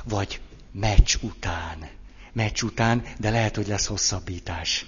[0.04, 0.40] Vagy
[0.74, 1.88] meccs után.
[2.34, 4.86] Meccs után, de lehet, hogy lesz hosszabbítás.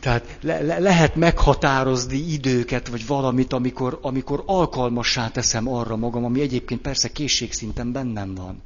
[0.00, 6.40] Tehát le, le, lehet meghatározni időket, vagy valamit, amikor, amikor alkalmassá teszem arra magam, ami
[6.40, 8.62] egyébként persze készségszinten bennem van.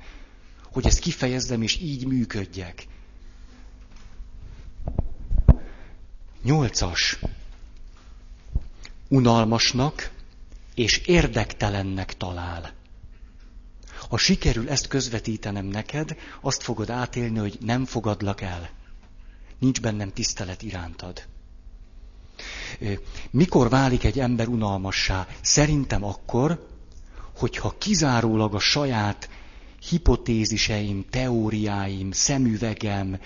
[0.73, 2.87] Hogy ezt kifejezzem, és így működjek.
[6.43, 7.19] Nyolcas.
[9.09, 10.11] Unalmasnak
[10.75, 12.73] és érdektelennek talál.
[14.13, 18.71] Ha sikerül ezt közvetítenem neked, azt fogod átélni, hogy nem fogadlak el.
[19.59, 21.23] Nincs bennem tisztelet irántad.
[23.31, 25.27] Mikor válik egy ember unalmassá?
[25.41, 26.69] Szerintem akkor,
[27.37, 29.29] hogyha kizárólag a saját
[29.89, 33.21] hipotéziseim, teóriáim, szemüvegem,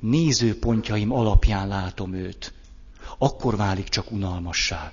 [0.00, 2.52] nézőpontjaim alapján látom őt.
[3.18, 4.92] Akkor válik csak unalmassá.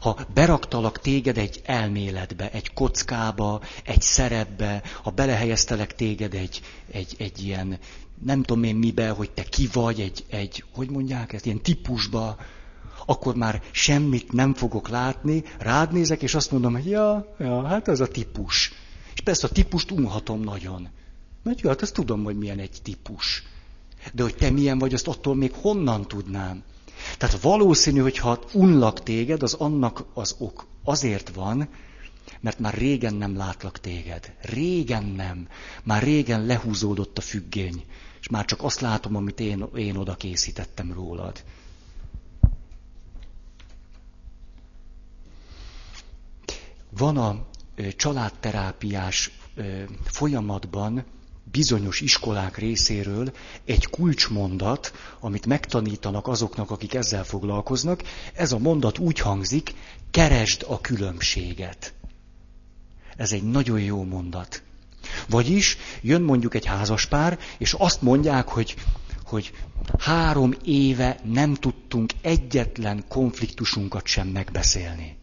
[0.00, 7.44] Ha beraktalak téged egy elméletbe, egy kockába, egy szerepbe, ha belehelyeztelek téged egy, egy, egy
[7.44, 7.78] ilyen,
[8.24, 12.36] nem tudom én mibe, hogy te ki vagy, egy, egy hogy mondják ezt, ilyen típusba,
[13.06, 17.88] akkor már semmit nem fogok látni, rád nézek, és azt mondom, hogy ja, ja, hát
[17.88, 18.72] ez a típus.
[19.14, 20.88] És persze a típust unhatom nagyon.
[21.42, 23.42] Mert jó, hát azt tudom, hogy milyen egy típus.
[24.12, 26.62] De hogy te milyen vagy, azt attól még honnan tudnám?
[27.18, 31.68] Tehát valószínű, hogy ha unlak téged, az annak az ok azért van,
[32.40, 34.34] mert már régen nem látlak téged.
[34.40, 35.48] Régen nem.
[35.82, 37.84] Már régen lehúzódott a függény.
[38.20, 41.44] És már csak azt látom, amit én, én oda készítettem rólad.
[46.90, 47.46] Van a
[47.96, 49.30] családterápiás
[50.04, 51.04] folyamatban
[51.56, 53.32] bizonyos iskolák részéről
[53.64, 58.02] egy kulcsmondat, amit megtanítanak azoknak, akik ezzel foglalkoznak.
[58.34, 59.74] Ez a mondat úgy hangzik,
[60.10, 61.92] keresd a különbséget.
[63.16, 64.62] Ez egy nagyon jó mondat.
[65.28, 68.74] Vagyis jön mondjuk egy házaspár, és azt mondják, hogy,
[69.24, 69.52] hogy
[69.98, 75.16] három éve nem tudtunk egyetlen konfliktusunkat sem megbeszélni.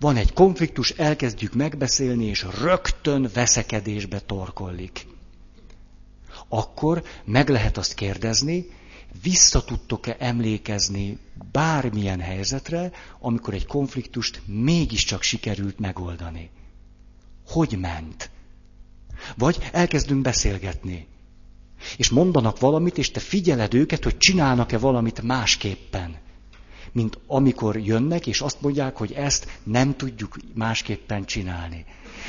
[0.00, 5.06] Van egy konfliktus, elkezdjük megbeszélni, és rögtön veszekedésbe torkollik.
[6.48, 8.66] Akkor meg lehet azt kérdezni,
[9.22, 11.18] vissza tudtok-e emlékezni
[11.52, 12.90] bármilyen helyzetre,
[13.20, 16.50] amikor egy konfliktust mégiscsak sikerült megoldani.
[17.46, 18.30] Hogy ment?
[19.36, 21.06] Vagy elkezdünk beszélgetni.
[21.96, 26.16] És mondanak valamit, és te figyeled őket, hogy csinálnak-e valamit másképpen.
[26.92, 31.84] Mint amikor jönnek, és azt mondják, hogy ezt nem tudjuk másképpen csinálni.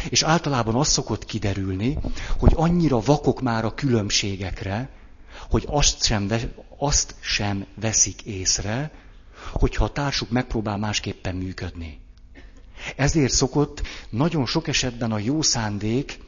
[0.10, 1.98] És általában az szokott kiderülni,
[2.38, 4.89] hogy annyira vakok már a különbségekre,
[5.50, 6.28] hogy azt sem,
[6.78, 8.91] azt sem veszik észre,
[9.52, 12.00] hogyha a társuk megpróbál másképpen működni.
[12.96, 16.20] Ezért szokott nagyon sok esetben a jó szándék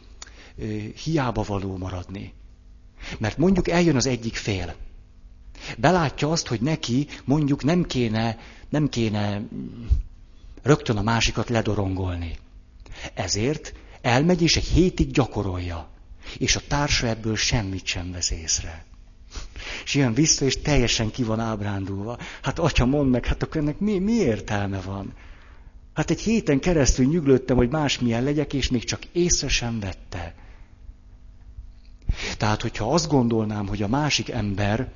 [1.03, 2.34] hiába való maradni.
[3.18, 4.76] Mert mondjuk eljön az egyik fél.
[5.78, 8.38] Belátja azt, hogy neki mondjuk nem kéne,
[8.70, 9.41] nem kéne
[10.61, 12.38] rögtön a másikat ledorongolni.
[13.13, 15.89] Ezért elmegy és egy hétig gyakorolja.
[16.37, 18.85] És a társa ebből semmit sem vesz észre.
[19.83, 22.17] És jön vissza, és teljesen ki van ábrándulva.
[22.41, 25.13] Hát atya, mondd meg, hát akkor ennek mi, mi értelme van?
[25.93, 30.35] Hát egy héten keresztül nyuglődtem, hogy másmilyen legyek, és még csak észre sem vette.
[32.37, 34.91] Tehát, hogyha azt gondolnám, hogy a másik ember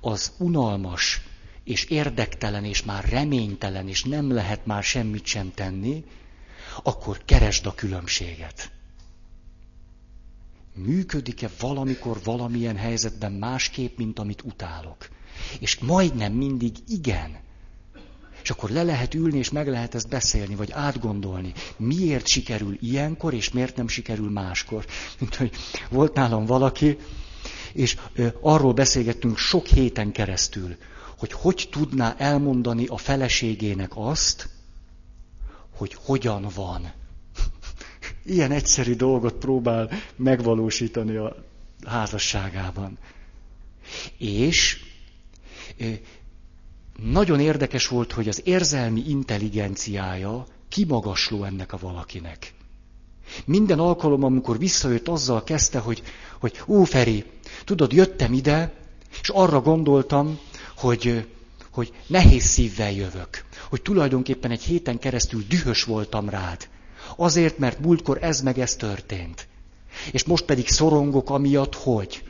[0.00, 1.20] az unalmas,
[1.64, 6.04] és érdektelen, és már reménytelen, és nem lehet már semmit sem tenni,
[6.82, 8.70] akkor keresd a különbséget.
[10.74, 15.08] Működik-e valamikor valamilyen helyzetben másképp, mint amit utálok?
[15.60, 17.36] És majdnem mindig igen.
[18.42, 21.52] És akkor le lehet ülni, és meg lehet ezt beszélni, vagy átgondolni.
[21.76, 24.86] Miért sikerül ilyenkor, és miért nem sikerül máskor.
[25.18, 25.50] Mint hogy
[25.90, 26.98] volt nálam valaki,
[27.72, 27.96] és
[28.40, 30.76] arról beszélgettünk sok héten keresztül,
[31.18, 34.48] hogy hogy tudná elmondani a feleségének azt,
[35.78, 36.92] hogy hogyan van.
[38.24, 41.36] Ilyen egyszerű dolgot próbál megvalósítani a
[41.86, 42.98] házasságában.
[44.18, 44.80] És
[47.02, 52.54] nagyon érdekes volt, hogy az érzelmi intelligenciája kimagasló ennek a valakinek.
[53.44, 56.02] Minden alkalom, amikor visszajött, azzal kezdte, hogy,
[56.40, 57.24] hogy ó, Feri,
[57.64, 58.74] tudod, jöttem ide,
[59.22, 60.38] és arra gondoltam,
[60.76, 61.26] hogy,
[61.78, 63.44] hogy nehéz szívvel jövök.
[63.68, 66.68] Hogy tulajdonképpen egy héten keresztül dühös voltam rád.
[67.16, 69.48] Azért, mert múltkor ez meg ez történt.
[70.12, 72.22] És most pedig szorongok amiatt, hogy.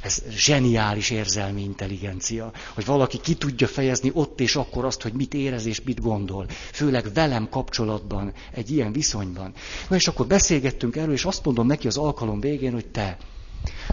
[0.00, 5.34] Ez zseniális érzelmi intelligencia, hogy valaki ki tudja fejezni ott és akkor azt, hogy mit
[5.34, 6.46] érez és mit gondol.
[6.72, 9.52] Főleg velem kapcsolatban, egy ilyen viszonyban.
[9.88, 13.16] Na és akkor beszélgettünk erről, és azt mondom neki az alkalom végén, hogy te,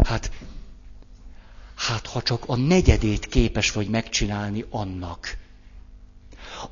[0.03, 0.31] hát,
[1.79, 5.37] hát ha csak a negyedét képes vagy megcsinálni annak,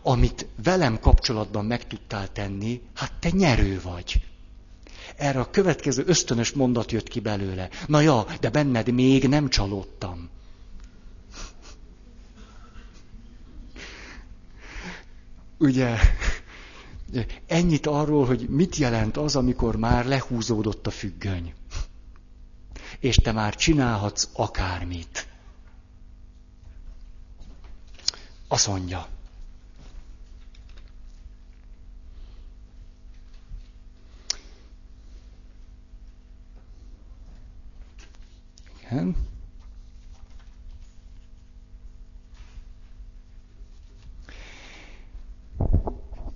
[0.01, 4.22] amit velem kapcsolatban meg tudtál tenni, hát te nyerő vagy.
[5.16, 7.70] Erre a következő ösztönös mondat jött ki belőle.
[7.88, 10.30] Na ja, de benned még nem csalódtam.
[15.58, 15.97] Ugye,
[17.47, 21.53] ennyit arról, hogy mit jelent az, amikor már lehúzódott a függöny.
[23.00, 25.28] És te már csinálhatsz akármit.
[28.48, 29.08] Azt mondja,
[38.89, 39.16] Igen.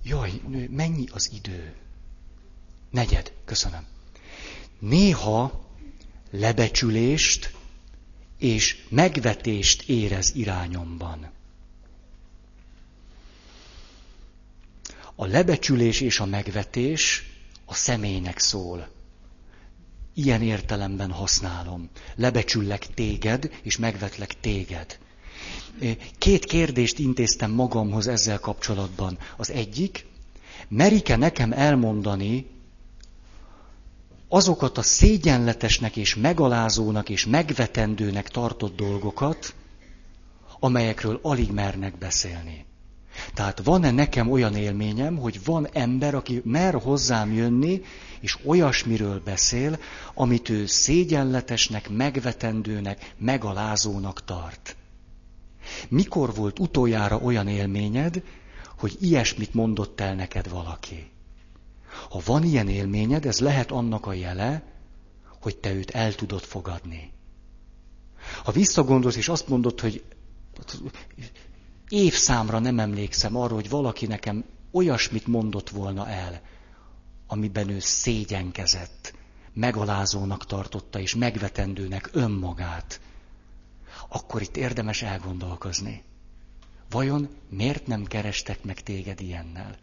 [0.02, 0.40] Jaj,
[0.70, 1.76] mennyi az idő?
[2.90, 3.86] Negyed, köszönöm.
[4.78, 5.70] Néha
[6.32, 7.54] lebecsülést
[8.38, 11.30] és megvetést érez irányomban.
[15.14, 17.22] A lebecsülés és a megvetés
[17.64, 18.88] a személynek szól
[20.14, 21.88] ilyen értelemben használom.
[22.14, 24.98] Lebecsüllek téged, és megvetlek téged.
[26.18, 29.18] Két kérdést intéztem magamhoz ezzel kapcsolatban.
[29.36, 30.06] Az egyik,
[30.68, 32.46] merike nekem elmondani
[34.34, 39.54] azokat a szégyenletesnek és megalázónak és megvetendőnek tartott dolgokat,
[40.60, 42.64] amelyekről alig mernek beszélni.
[43.34, 47.82] Tehát van-e nekem olyan élményem, hogy van ember, aki mer hozzám jönni,
[48.20, 49.78] és olyasmiről beszél,
[50.14, 54.76] amit ő szégyenletesnek, megvetendőnek, megalázónak tart.
[55.88, 58.22] Mikor volt utoljára olyan élményed,
[58.78, 61.11] hogy ilyesmit mondott el neked valaki?
[62.10, 64.62] Ha van ilyen élményed, ez lehet annak a jele,
[65.40, 67.12] hogy te őt el tudod fogadni.
[68.44, 70.04] Ha visszagondolsz, és azt mondod, hogy
[71.88, 76.40] évszámra nem emlékszem arra, hogy valaki nekem olyasmit mondott volna el,
[77.26, 79.14] amiben ő szégyenkezett,
[79.52, 83.00] megalázónak tartotta és megvetendőnek önmagát,
[84.08, 86.02] akkor itt érdemes elgondolkozni.
[86.90, 89.76] Vajon miért nem kerestek meg téged ilyennel?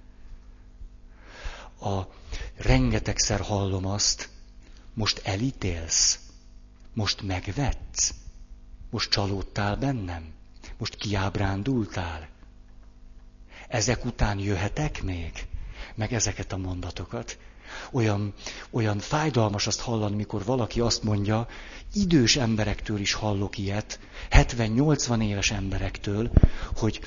[1.81, 2.01] A
[2.57, 4.29] rengetegszer hallom azt,
[4.93, 6.19] most elítélsz,
[6.93, 8.13] most megvetsz,
[8.89, 10.33] most csalódtál bennem,
[10.77, 12.27] most kiábrándultál.
[13.67, 15.31] Ezek után jöhetek még?
[15.95, 17.37] Meg ezeket a mondatokat.
[17.91, 18.33] Olyan,
[18.69, 21.47] olyan fájdalmas azt hallani, mikor valaki azt mondja,
[21.93, 23.99] idős emberektől is hallok ilyet,
[24.31, 26.31] 70-80 éves emberektől,
[26.75, 27.01] hogy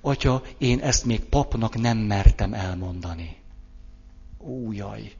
[0.00, 3.36] atya, én ezt még papnak nem mertem elmondani.
[4.38, 5.12] Ó, jaj!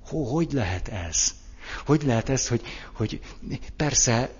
[0.00, 1.34] Hogy lehet ez?
[1.86, 3.20] Hogy lehet ez, hogy, hogy
[3.76, 4.30] persze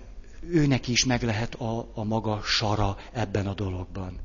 [0.49, 4.19] őnek is meg lehet a, a maga sara ebben a dologban.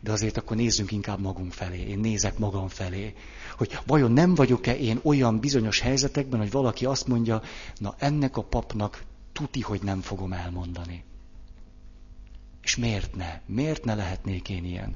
[0.00, 1.80] De azért akkor nézzünk inkább magunk felé.
[1.80, 3.14] Én nézek magam felé.
[3.56, 7.42] Hogy vajon nem vagyok-e én olyan bizonyos helyzetekben, hogy valaki azt mondja,
[7.78, 11.04] na ennek a papnak tuti, hogy nem fogom elmondani.
[12.62, 13.40] És miért ne?
[13.46, 14.94] Miért ne lehetnék én ilyen?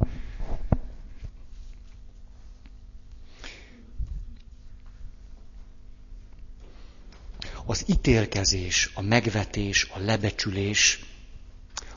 [7.71, 11.05] Az ítélkezés, a megvetés, a lebecsülés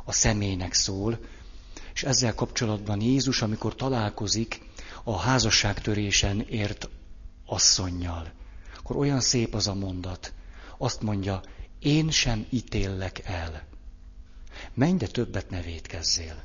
[0.03, 1.19] a személynek szól,
[1.93, 4.61] és ezzel kapcsolatban Jézus, amikor találkozik
[5.03, 6.89] a házasságtörésen ért
[7.45, 8.31] asszonynal,
[8.77, 10.33] akkor olyan szép az a mondat.
[10.77, 11.41] Azt mondja,
[11.79, 13.67] én sem ítéllek el.
[14.73, 16.43] Menj, de többet ne védkezzél.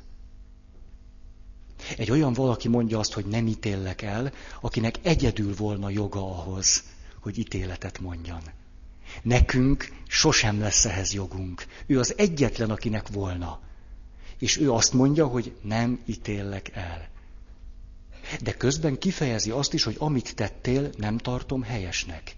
[1.97, 6.83] Egy olyan valaki mondja azt, hogy nem ítéllek el, akinek egyedül volna joga ahhoz,
[7.19, 8.41] hogy ítéletet mondjan.
[9.21, 11.65] Nekünk sosem lesz ehhez jogunk.
[11.85, 13.59] Ő az egyetlen, akinek volna.
[14.39, 17.09] És ő azt mondja, hogy nem ítéllek el.
[18.41, 22.35] De közben kifejezi azt is, hogy amit tettél, nem tartom helyesnek.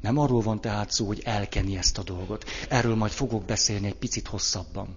[0.00, 2.44] Nem arról van tehát szó, hogy elkeni ezt a dolgot.
[2.68, 4.96] Erről majd fogok beszélni egy picit hosszabban.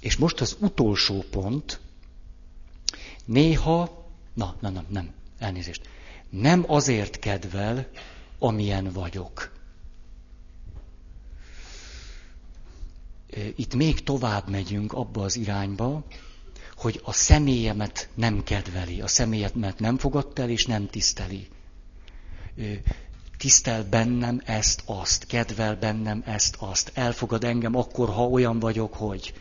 [0.00, 1.80] És most az utolsó pont.
[3.24, 5.88] Néha, na, na, nem, nem, elnézést
[6.30, 7.88] nem azért kedvel,
[8.38, 9.58] amilyen vagyok.
[13.56, 16.04] Itt még tovább megyünk abba az irányba,
[16.76, 21.48] hogy a személyemet nem kedveli, a személyemet nem fogadta el és nem tiszteli.
[23.38, 29.34] Tisztel bennem ezt, azt, kedvel bennem ezt, azt, elfogad engem akkor, ha olyan vagyok, hogy.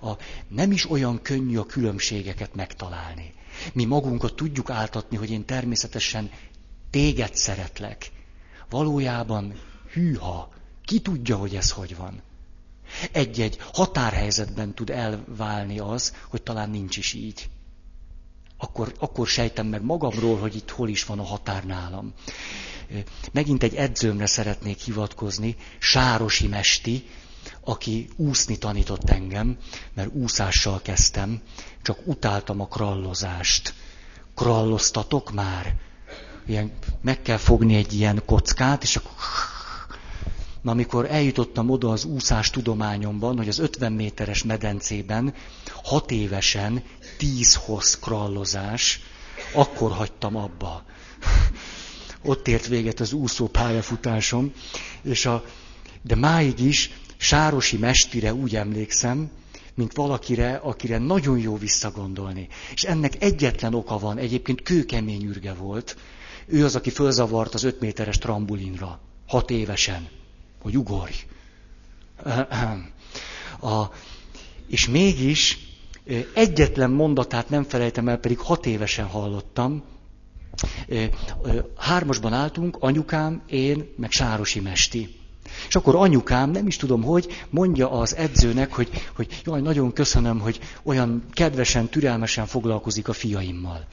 [0.00, 0.12] A,
[0.48, 3.34] nem is olyan könnyű a különbségeket megtalálni.
[3.72, 6.30] Mi magunkat tudjuk áltatni, hogy én természetesen
[6.90, 8.10] téged szeretlek.
[8.70, 9.54] Valójában
[9.92, 10.52] hűha,
[10.84, 12.22] ki tudja, hogy ez hogy van.
[13.12, 17.48] Egy-egy határhelyzetben tud elválni az, hogy talán nincs is így.
[18.56, 22.12] Akkor, akkor sejtem meg magamról, hogy itt hol is van a határ nálam.
[23.32, 27.04] Megint egy edzőmre szeretnék hivatkozni, Sárosi Mesti,
[27.64, 29.56] aki úszni tanított engem,
[29.94, 31.40] mert úszással kezdtem,
[31.82, 33.74] csak utáltam a krallozást.
[34.34, 35.74] Kralloztatok már?
[36.46, 39.12] Ilyen, meg kell fogni egy ilyen kockát, és akkor...
[40.62, 45.34] Na, amikor eljutottam oda az úszás tudományomban, hogy az 50 méteres medencében
[45.82, 46.82] hat évesen
[47.18, 49.00] tíz hoz krallozás,
[49.54, 50.84] akkor hagytam abba.
[52.24, 54.52] Ott ért véget az úszó pályafutásom,
[55.02, 55.44] és a,
[56.02, 56.90] de máig is
[57.22, 59.30] Sárosi Mestire úgy emlékszem,
[59.74, 62.48] mint valakire, akire nagyon jó visszagondolni.
[62.74, 65.96] És ennek egyetlen oka van, egyébként kőkemény ürge volt.
[66.46, 70.08] Ő az, aki fölzavart az öt méteres trambulinra, hat évesen,
[70.62, 71.14] hogy ugorj.
[73.60, 73.82] A,
[74.66, 75.58] és mégis
[76.34, 79.82] egyetlen mondatát nem felejtem el, pedig hat évesen hallottam.
[81.76, 85.20] Hármasban álltunk, anyukám, én, meg Sárosi Mesti.
[85.68, 90.40] És akkor anyukám, nem is tudom hogy, mondja az edzőnek, hogy, hogy jaj, nagyon köszönöm,
[90.40, 93.86] hogy olyan kedvesen, türelmesen foglalkozik a fiaimmal.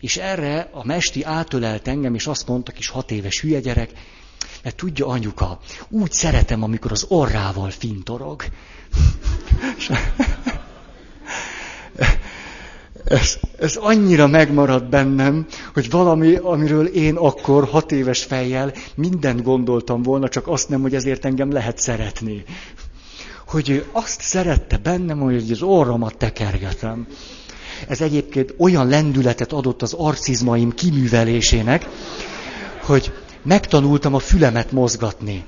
[0.00, 3.90] És erre a mesti átölelt engem, és azt mondta, kis hat éves hülye gyerek,
[4.62, 8.44] mert tudja anyuka, úgy szeretem, amikor az orrával fintorog.
[13.04, 20.02] ez, ez annyira megmaradt bennem, hogy valami, amiről én akkor hat éves fejjel mindent gondoltam
[20.02, 22.44] volna, csak azt nem, hogy ezért engem lehet szeretni.
[23.46, 27.06] Hogy ő azt szerette bennem, hogy az orromat tekergetem.
[27.88, 31.86] Ez egyébként olyan lendületet adott az arcizmaim kiművelésének,
[32.82, 35.44] hogy megtanultam a fülemet mozgatni.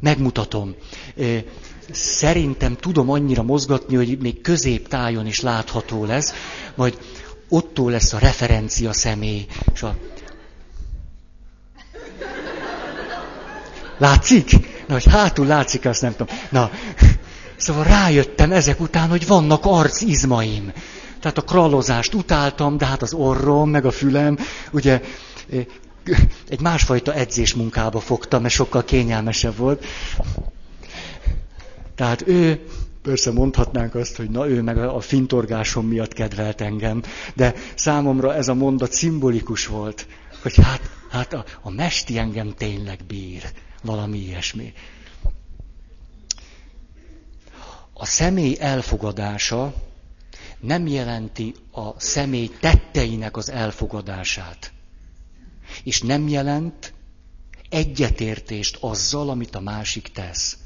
[0.00, 0.74] Megmutatom.
[1.90, 6.32] Szerintem tudom annyira mozgatni, hogy még középtájon is látható lesz,
[6.74, 6.98] majd
[7.48, 9.96] ottól lesz a referencia személy, és a...
[13.98, 14.50] Látszik?
[14.86, 16.36] Na, hogy hátul látszik, azt nem tudom.
[16.50, 16.70] Na,
[17.56, 20.72] szóval rájöttem ezek után, hogy vannak arcizmaim.
[21.20, 24.38] Tehát a kralozást utáltam, de hát az orrom, meg a fülem,
[24.72, 25.00] ugye
[26.48, 29.84] egy másfajta edzés munkába fogtam, mert sokkal kényelmesebb volt.
[31.94, 32.66] Tehát ő,
[33.02, 37.02] persze mondhatnánk azt, hogy na ő meg a fintorgásom miatt kedvelt engem,
[37.34, 40.06] de számomra ez a mondat szimbolikus volt,
[40.42, 40.80] hogy hát,
[41.10, 43.42] hát a, a mesti engem tényleg bír,
[43.82, 44.72] valami ilyesmi.
[47.92, 49.74] A személy elfogadása
[50.60, 54.72] nem jelenti a személy tetteinek az elfogadását.
[55.84, 56.92] És nem jelent
[57.68, 60.56] egyetértést azzal, amit a másik tesz.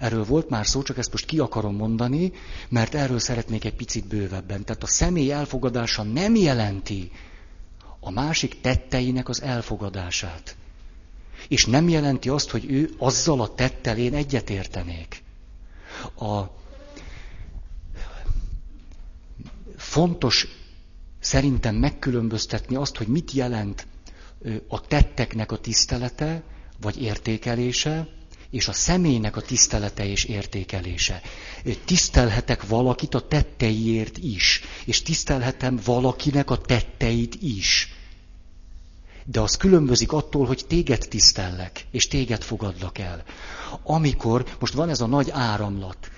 [0.00, 2.32] Erről volt már szó, csak ezt most ki akarom mondani,
[2.68, 4.64] mert erről szeretnék egy picit bővebben.
[4.64, 7.10] Tehát a személy elfogadása nem jelenti
[8.00, 10.56] a másik tetteinek az elfogadását.
[11.48, 15.22] És nem jelenti azt, hogy ő azzal a tettel én egyetértenék.
[16.18, 16.40] A
[19.76, 20.46] fontos
[21.20, 23.86] szerintem megkülönböztetni azt, hogy mit jelent
[24.68, 26.42] a tetteknek a tisztelete,
[26.80, 28.08] vagy értékelése,
[28.56, 31.20] és a személynek a tisztelete és értékelése.
[31.84, 37.92] Tisztelhetek valakit a tetteiért is, és tisztelhetem valakinek a tetteit is.
[39.24, 43.24] De az különbözik attól, hogy téged tisztellek, és téged fogadlak el.
[43.82, 46.10] Amikor, most van ez a nagy áramlat,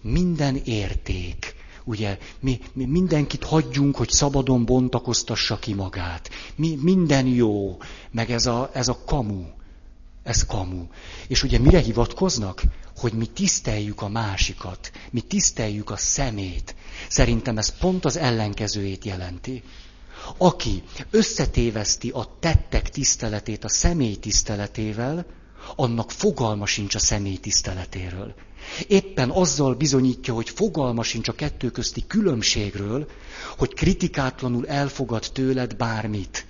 [0.00, 1.54] minden érték,
[1.84, 6.30] ugye, mi, mi mindenkit hagyjunk, hogy szabadon bontakoztassa ki magát.
[6.56, 7.76] Mi, minden jó,
[8.10, 9.44] meg ez a, ez a kamu.
[10.26, 10.86] Ez kamu.
[11.28, 12.62] És ugye mire hivatkoznak?
[12.96, 16.74] Hogy mi tiszteljük a másikat, mi tiszteljük a szemét.
[17.08, 19.62] Szerintem ez pont az ellenkezőjét jelenti.
[20.38, 25.26] Aki összetéveszti a tettek tiszteletét a személy tiszteletével,
[25.76, 28.34] annak fogalma sincs a személy tiszteletéről.
[28.86, 33.08] Éppen azzal bizonyítja, hogy fogalma sincs a kettő közti különbségről,
[33.56, 36.46] hogy kritikátlanul elfogad tőled bármit.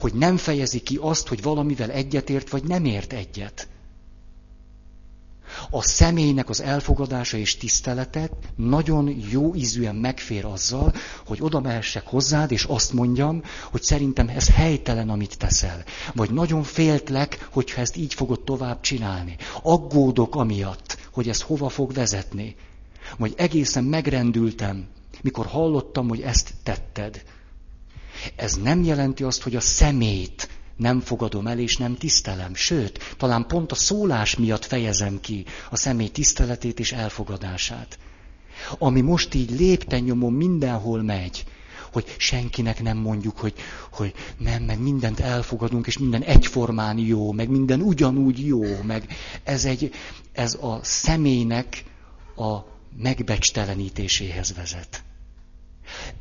[0.00, 3.68] Hogy nem fejezi ki azt, hogy valamivel egyetért vagy nem ért egyet.
[5.70, 10.94] A személynek az elfogadása és tiszteletet nagyon jó ízűen megfér azzal,
[11.26, 15.84] hogy oda mehessek hozzád, és azt mondjam, hogy szerintem ez helytelen, amit teszel.
[16.14, 19.36] Vagy nagyon féltlek, hogyha ezt így fogod tovább csinálni.
[19.62, 22.56] Aggódok amiatt, hogy ez hova fog vezetni.
[23.18, 24.86] Vagy egészen megrendültem,
[25.22, 27.22] mikor hallottam, hogy ezt tetted.
[28.36, 32.54] Ez nem jelenti azt, hogy a szemét nem fogadom el és nem tisztelem.
[32.54, 37.98] Sőt, talán pont a szólás miatt fejezem ki a személy tiszteletét és elfogadását.
[38.78, 41.44] Ami most így lépten nyomon mindenhol megy,
[41.92, 43.54] hogy senkinek nem mondjuk, hogy,
[43.92, 49.64] hogy nem, meg mindent elfogadunk, és minden egyformán jó, meg minden ugyanúgy jó, meg ez,
[49.64, 49.92] egy,
[50.32, 51.84] ez a személynek
[52.36, 52.58] a
[52.96, 55.02] megbecstelenítéséhez vezet.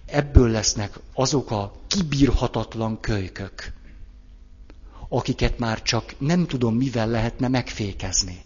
[0.05, 3.73] Ebből lesznek azok a kibírhatatlan kölykök,
[5.09, 8.41] akiket már csak nem tudom mivel lehetne megfékezni.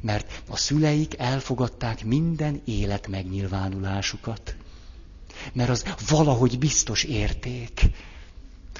[0.00, 4.56] Mert a szüleik elfogadták minden élet megnyilvánulásukat.
[5.52, 7.80] Mert az valahogy biztos érték.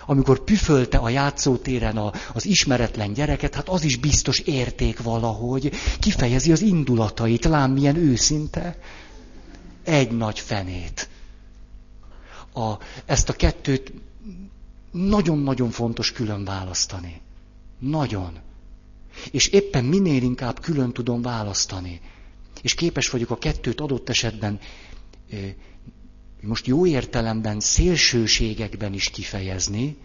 [0.06, 5.72] Amikor püfölte a játszótéren a, az ismeretlen gyereket, hát az is biztos érték valahogy.
[5.98, 8.78] Kifejezi az indulatait, lám milyen őszinte.
[9.86, 11.08] Egy nagy fenét.
[12.54, 12.74] A,
[13.04, 13.92] ezt a kettőt
[14.90, 17.20] nagyon-nagyon fontos külön választani.
[17.78, 18.38] Nagyon.
[19.30, 22.00] És éppen minél inkább külön tudom választani.
[22.62, 24.60] És képes vagyok a kettőt adott esetben
[26.40, 29.96] most jó értelemben szélsőségekben is kifejezni,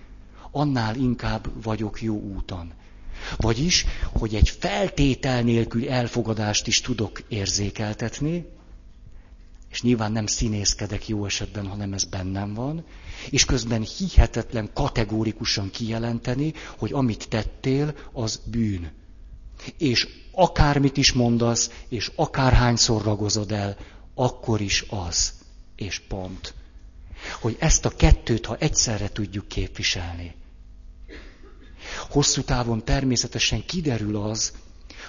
[0.52, 2.74] annál inkább vagyok jó úton.
[3.38, 8.46] Vagyis, hogy egy feltétel nélkül elfogadást is tudok érzékeltetni,
[9.72, 12.86] és nyilván nem színészkedek jó esetben, hanem ez bennem van,
[13.30, 18.92] és közben hihetetlen kategórikusan kijelenteni, hogy amit tettél, az bűn.
[19.78, 23.78] És akármit is mondasz, és akárhányszor ragozod el,
[24.16, 25.34] akkor is az,
[25.76, 26.54] és pont.
[27.42, 30.36] Hogy ezt a kettőt, ha egyszerre tudjuk képviselni.
[32.10, 34.54] Hosszú távon természetesen kiderül az,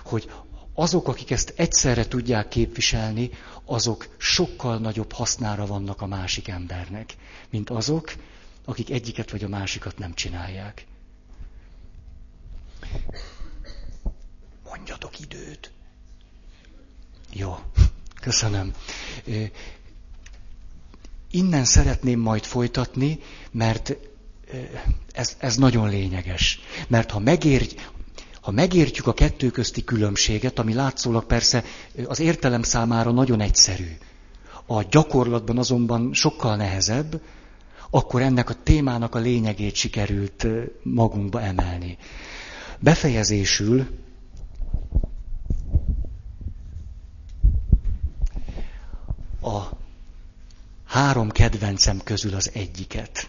[0.05, 0.31] hogy
[0.75, 3.31] azok, akik ezt egyszerre tudják képviselni,
[3.65, 7.15] azok sokkal nagyobb hasznára vannak a másik embernek,
[7.51, 8.15] mint azok,
[8.65, 10.87] akik egyiket vagy a másikat nem csinálják.
[14.65, 15.71] Mondjatok időt.
[18.21, 18.73] Köszönöm.
[21.31, 23.19] Innen szeretném majd folytatni,
[23.51, 23.97] mert
[25.13, 26.61] ez, ez nagyon lényeges.
[26.89, 27.75] Mert ha, megérj,
[28.43, 31.65] ha megértjük a kettő közti különbséget, ami látszólag persze
[32.07, 33.97] az értelem számára nagyon egyszerű,
[34.67, 37.21] a gyakorlatban azonban sokkal nehezebb,
[37.91, 40.47] akkor ennek a témának a lényegét sikerült
[40.83, 41.99] magunkba emelni.
[42.79, 43.87] Befejezésül
[49.43, 49.61] a
[50.87, 53.29] három kedvencem közül az egyiket.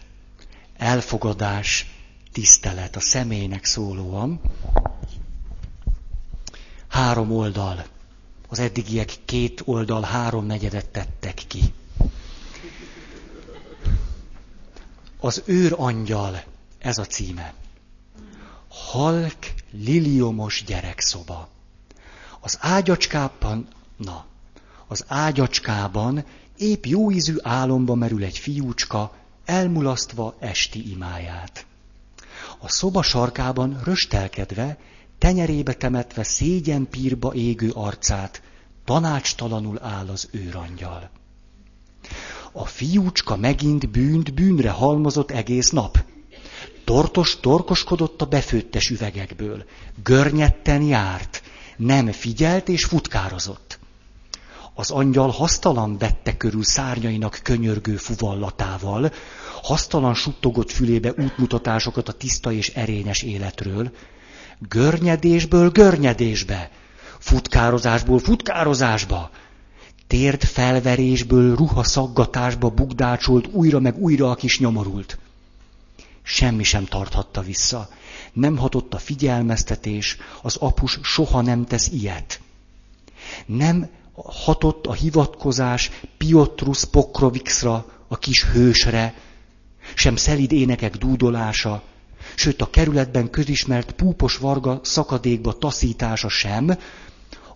[0.76, 1.93] Elfogadás,
[2.34, 4.40] tisztelet, a személynek szólóan.
[6.88, 7.84] Három oldal.
[8.48, 11.74] Az eddigiek két oldal három negyedet tettek ki.
[15.20, 16.44] Az őr angyal,
[16.78, 17.54] ez a címe.
[18.68, 21.48] Halk liliomos gyerekszoba.
[22.40, 24.24] Az ágyacskában, na,
[24.86, 26.24] az ágyacskában
[26.56, 29.14] épp jó ízű álomba merül egy fiúcska,
[29.44, 31.66] elmulasztva esti imáját.
[32.64, 34.78] A szoba sarkában röstelkedve,
[35.18, 38.42] tenyerébe temetve szégyen pírba égő arcát,
[38.84, 41.10] tanácstalanul áll az őrangyal.
[42.52, 46.04] A fiúcska megint bűnt bűnre halmozott egész nap.
[46.84, 49.64] Tortos torkoskodott a befőttes üvegekből.
[50.02, 51.42] Görnyetten járt.
[51.76, 53.78] Nem figyelt és futkározott.
[54.74, 59.12] Az angyal hasztalan vette körül szárnyainak könyörgő fuvallatával,
[59.64, 63.92] hasztalan suttogott fülébe útmutatásokat a tiszta és erényes életről,
[64.58, 66.70] görnyedésből görnyedésbe,
[67.18, 69.30] futkározásból futkározásba,
[70.06, 75.18] tért felverésből ruha szaggatásba bugdácsolt újra meg újra a kis nyomorult.
[76.22, 77.88] Semmi sem tarthatta vissza.
[78.32, 82.40] Nem hatott a figyelmeztetés, az apus soha nem tesz ilyet.
[83.46, 89.14] Nem hatott a hivatkozás Piotrus Pokrovixra, a kis hősre,
[89.94, 91.82] sem szelid énekek dúdolása,
[92.34, 96.78] sőt a kerületben közismert púpos varga szakadékba taszítása sem,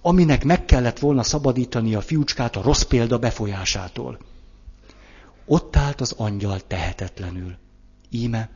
[0.01, 4.19] aminek meg kellett volna szabadítani a fiúcskát a rossz példa befolyásától.
[5.47, 7.57] Ott állt az angyal tehetetlenül.
[8.11, 8.51] Íme,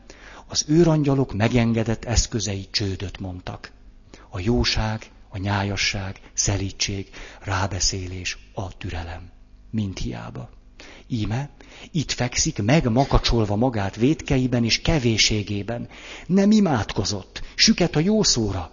[0.47, 3.71] az őrangyalok megengedett eszközei csődöt mondtak.
[4.29, 7.09] A jóság, a nyájasság, szelítség,
[7.41, 9.29] rábeszélés, a türelem.
[9.69, 10.49] Mind hiába.
[11.07, 11.49] Íme,
[11.91, 15.87] itt fekszik meg makacsolva magát vétkeiben és kevéségében.
[16.27, 18.71] Nem imádkozott, süket a jó szóra,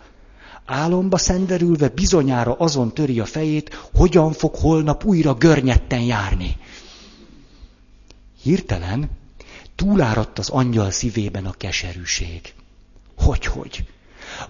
[0.64, 6.56] Álomba szenderülve bizonyára azon töri a fejét, hogyan fog holnap újra görnyetten járni.
[8.42, 9.10] Hirtelen
[9.74, 12.54] túláradt az angyal szívében a keserűség.
[13.16, 13.84] Hogy-hogy?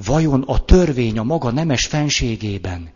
[0.05, 2.91] Vajon a törvény a maga nemes fenségében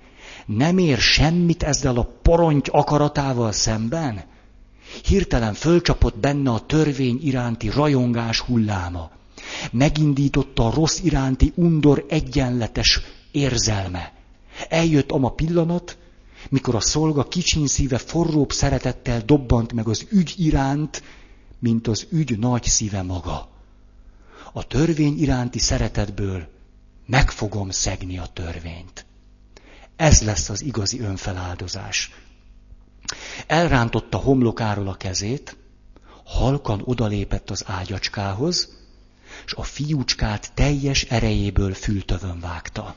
[0.46, 4.24] nem ér semmit ezzel a poronty akaratával szemben?
[5.02, 9.10] Hirtelen fölcsapott benne a törvény iránti rajongás hulláma
[9.70, 14.12] megindította a rossz iránti undor egyenletes érzelme.
[14.68, 15.98] Eljött ama pillanat,
[16.48, 21.02] mikor a szolga kicsin szíve forróbb szeretettel dobbant meg az ügy iránt,
[21.58, 23.48] mint az ügy nagy szíve maga.
[24.52, 26.48] A törvény iránti szeretetből
[27.06, 29.06] meg fogom szegni a törvényt.
[29.96, 32.10] Ez lesz az igazi önfeláldozás.
[33.46, 35.56] Elrántotta homlokáról a kezét,
[36.24, 38.68] halkan odalépett az ágyacskához,
[39.46, 42.94] és a fiúcskát teljes erejéből fültövön vágta.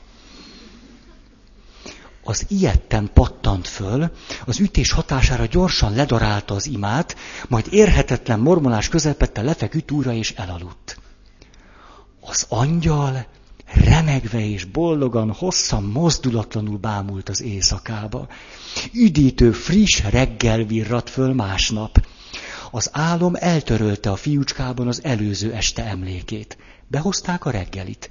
[2.22, 4.10] Az ilyetten pattant föl,
[4.46, 7.16] az ütés hatására gyorsan ledarálta az imát,
[7.48, 10.98] majd érhetetlen mormolás közepette lefeküdt újra és elaludt.
[12.20, 13.26] Az angyal
[13.72, 18.28] remegve és boldogan, hosszan, mozdulatlanul bámult az éjszakába.
[18.92, 22.06] Üdítő, friss reggel virrat föl másnap.
[22.70, 26.56] Az álom eltörölte a fiúcskában az előző este emlékét.
[26.86, 28.10] Behozták a reggelit.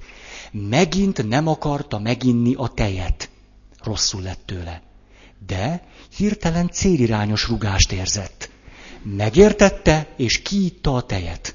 [0.52, 3.30] Megint nem akarta meginni a tejet.
[3.82, 4.82] Rosszul lett tőle.
[5.46, 5.82] De
[6.16, 8.50] hirtelen célirányos rugást érzett.
[9.02, 11.54] Megértette, és kiitta a tejet.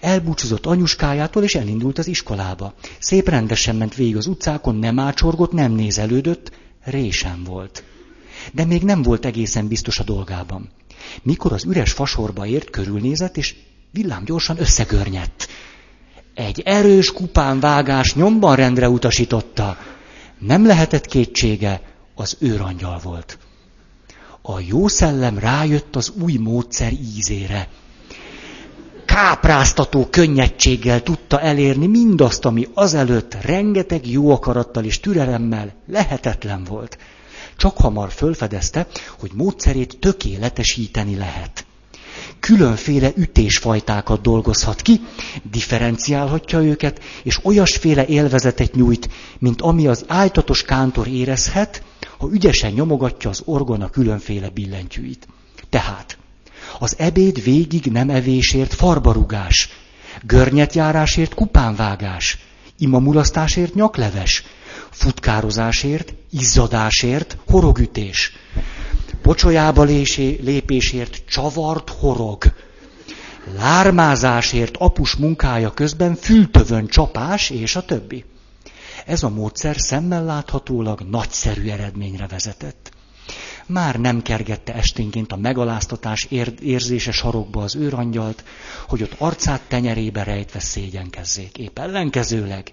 [0.00, 2.74] Elbúcsúzott anyuskájától, és elindult az iskolába.
[2.98, 6.52] Szép rendesen ment végig az utcákon, nem ácsorgott, nem nézelődött,
[6.84, 7.84] résen volt.
[8.52, 10.70] De még nem volt egészen biztos a dolgában.
[11.22, 13.54] Mikor az üres fasorba ért, körülnézett, és
[13.90, 15.48] villám gyorsan összegörnyedt.
[16.34, 19.78] Egy erős kupán vágás nyomban rendre utasította.
[20.38, 21.80] Nem lehetett kétsége,
[22.14, 23.38] az őrangyal volt.
[24.42, 27.68] A jó szellem rájött az új módszer ízére.
[29.04, 36.98] Kápráztató könnyedséggel tudta elérni mindazt, ami azelőtt rengeteg jó akarattal és türelemmel lehetetlen volt.
[37.56, 38.86] csak hamar fölfedezte,
[39.18, 41.64] hogy módszerét tökéletesíteni lehet.
[42.40, 45.00] Különféle ütésfajtákat dolgozhat ki,
[45.50, 49.08] differenciálhatja őket, és olyasféle élvezetet nyújt,
[49.38, 51.82] mint ami az ájtatos kántor érezhet,
[52.18, 55.26] ha ügyesen nyomogatja az orgona különféle billentyűit.
[55.68, 56.18] Tehát
[56.82, 59.68] az ebéd végig nem evésért farbarugás,
[60.22, 62.38] görnyetjárásért kupánvágás,
[62.78, 64.44] imamulasztásért nyakleves,
[64.90, 68.32] futkározásért, izzadásért horogütés,
[69.22, 72.44] pocsolyába lépésért csavart horog,
[73.56, 78.24] lármázásért apus munkája közben fültövön csapás, és a többi.
[79.06, 82.92] Ez a módszer szemmel láthatólag nagyszerű eredményre vezetett.
[83.66, 86.28] Már nem kergette esténként a megaláztatás
[86.60, 88.44] érzése sarokba az őrangyalt,
[88.88, 91.58] hogy ott arcát tenyerébe rejtve szégyenkezzék.
[91.58, 92.72] Épp ellenkezőleg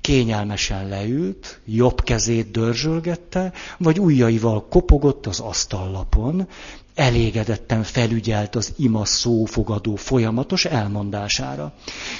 [0.00, 6.48] kényelmesen leült, jobb kezét dörzsölgette, vagy ujjaival kopogott az asztallapon,
[6.94, 11.72] elégedetten felügyelt az ima szófogadó folyamatos elmondására.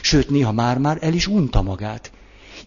[0.02, 2.10] Sőt, néha már-már el is unta magát.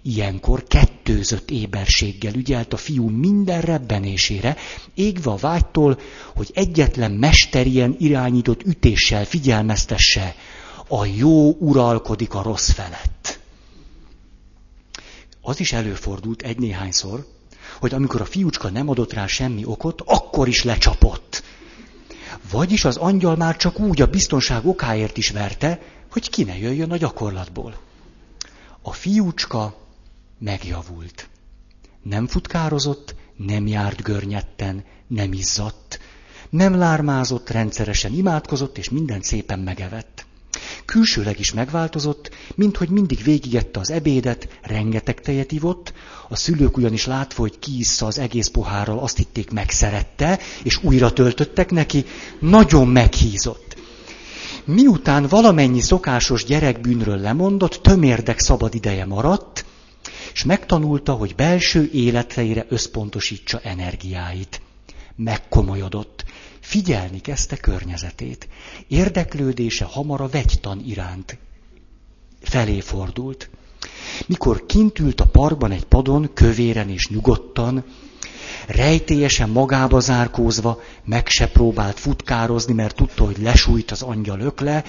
[0.05, 4.57] Ilyenkor kettőzött éberséggel ügyelt a fiú minden rebbenésére,
[4.93, 5.99] égve a vágytól,
[6.35, 10.35] hogy egyetlen mesterien irányított ütéssel figyelmeztesse,
[10.87, 13.39] a jó uralkodik a rossz felett.
[15.41, 17.27] Az is előfordult egy-néhányszor,
[17.79, 21.43] hogy amikor a fiúcska nem adott rá semmi okot, akkor is lecsapott.
[22.51, 25.81] Vagyis az angyal már csak úgy a biztonság okáért is verte,
[26.11, 27.77] hogy ki ne jöjjön a gyakorlatból.
[28.81, 29.82] A fiúcska
[30.39, 31.29] megjavult.
[32.01, 35.99] Nem futkározott, nem járt görnyetten, nem izzadt,
[36.49, 40.25] nem lármázott, rendszeresen imádkozott, és minden szépen megevett.
[40.85, 45.93] Külsőleg is megváltozott, minthogy mindig végigette az ebédet, rengeteg tejet ivott,
[46.29, 51.71] a szülők ugyanis látva, hogy kiissza az egész pohárral, azt hitték megszerette, és újra töltöttek
[51.71, 52.05] neki,
[52.39, 53.75] nagyon meghízott.
[54.65, 59.65] Miután valamennyi szokásos gyerekbűnről lemondott, tömérdek szabad ideje maradt,
[60.33, 64.61] és megtanulta, hogy belső életeire összpontosítsa energiáit.
[65.15, 66.25] Megkomolyodott,
[66.59, 68.47] figyelni kezdte környezetét.
[68.87, 71.37] Érdeklődése hamar a vegytan iránt
[72.41, 73.49] felé fordult.
[74.25, 77.83] Mikor kint ült a parkban egy padon, kövéren és nyugodtan,
[78.67, 84.83] rejtélyesen magába zárkózva, meg se próbált futkározni, mert tudta, hogy lesújt az angyal ökle,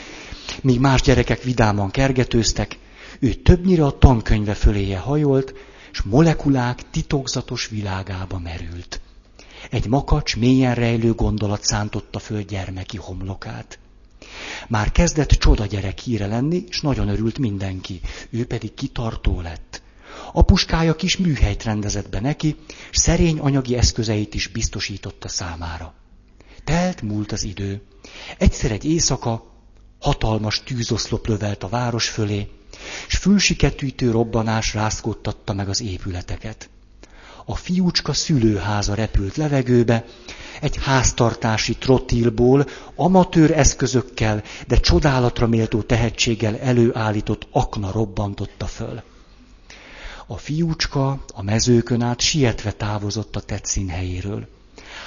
[0.61, 2.79] míg más gyerekek vidáman kergetőztek,
[3.25, 5.55] ő többnyire a tankönyve föléje hajolt,
[5.93, 9.01] és molekulák titokzatos világába merült.
[9.71, 13.79] Egy makacs, mélyen rejlő gondolat szántotta föl gyermeki homlokát.
[14.69, 18.01] Már kezdett csoda gyerek híre lenni, és nagyon örült mindenki.
[18.31, 19.83] Ő pedig kitartó lett.
[20.33, 22.57] Apuskája kis műhelyt rendezett be neki,
[22.91, 25.95] és szerény anyagi eszközeit is biztosította számára.
[26.65, 27.83] Telt múlt az idő.
[28.39, 29.45] Egyszer egy éjszaka
[30.01, 32.49] hatalmas tűzoszlop lövelt a város fölé,
[33.09, 36.69] és fülsiketűtő robbanás rázkódtatta meg az épületeket.
[37.45, 40.05] A fiúcska szülőháza repült levegőbe,
[40.61, 49.03] egy háztartási trotilból, amatőr eszközökkel, de csodálatra méltó tehetséggel előállított akna robbantotta föl.
[50.27, 54.49] A fiúcska a mezőkön át sietve távozott a tetszín helyéről.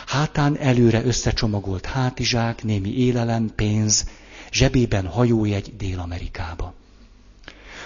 [0.06, 4.06] Hátán előre összecsomagolt hátizsák, némi élelem, pénz,
[4.52, 6.74] zsebében hajójegy Dél-Amerikába.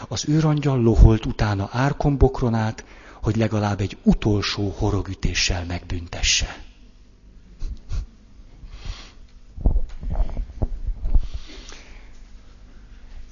[0.08, 2.86] Az őrangyal loholt utána árkombokronát,
[3.22, 6.64] hogy legalább egy utolsó horogütéssel megbüntesse.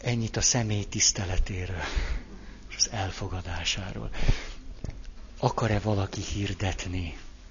[0.01, 1.83] Ennyit a személy tiszteletéről
[2.69, 4.09] és az elfogadásáról.
[5.39, 7.17] Akar-e valaki hirdetni?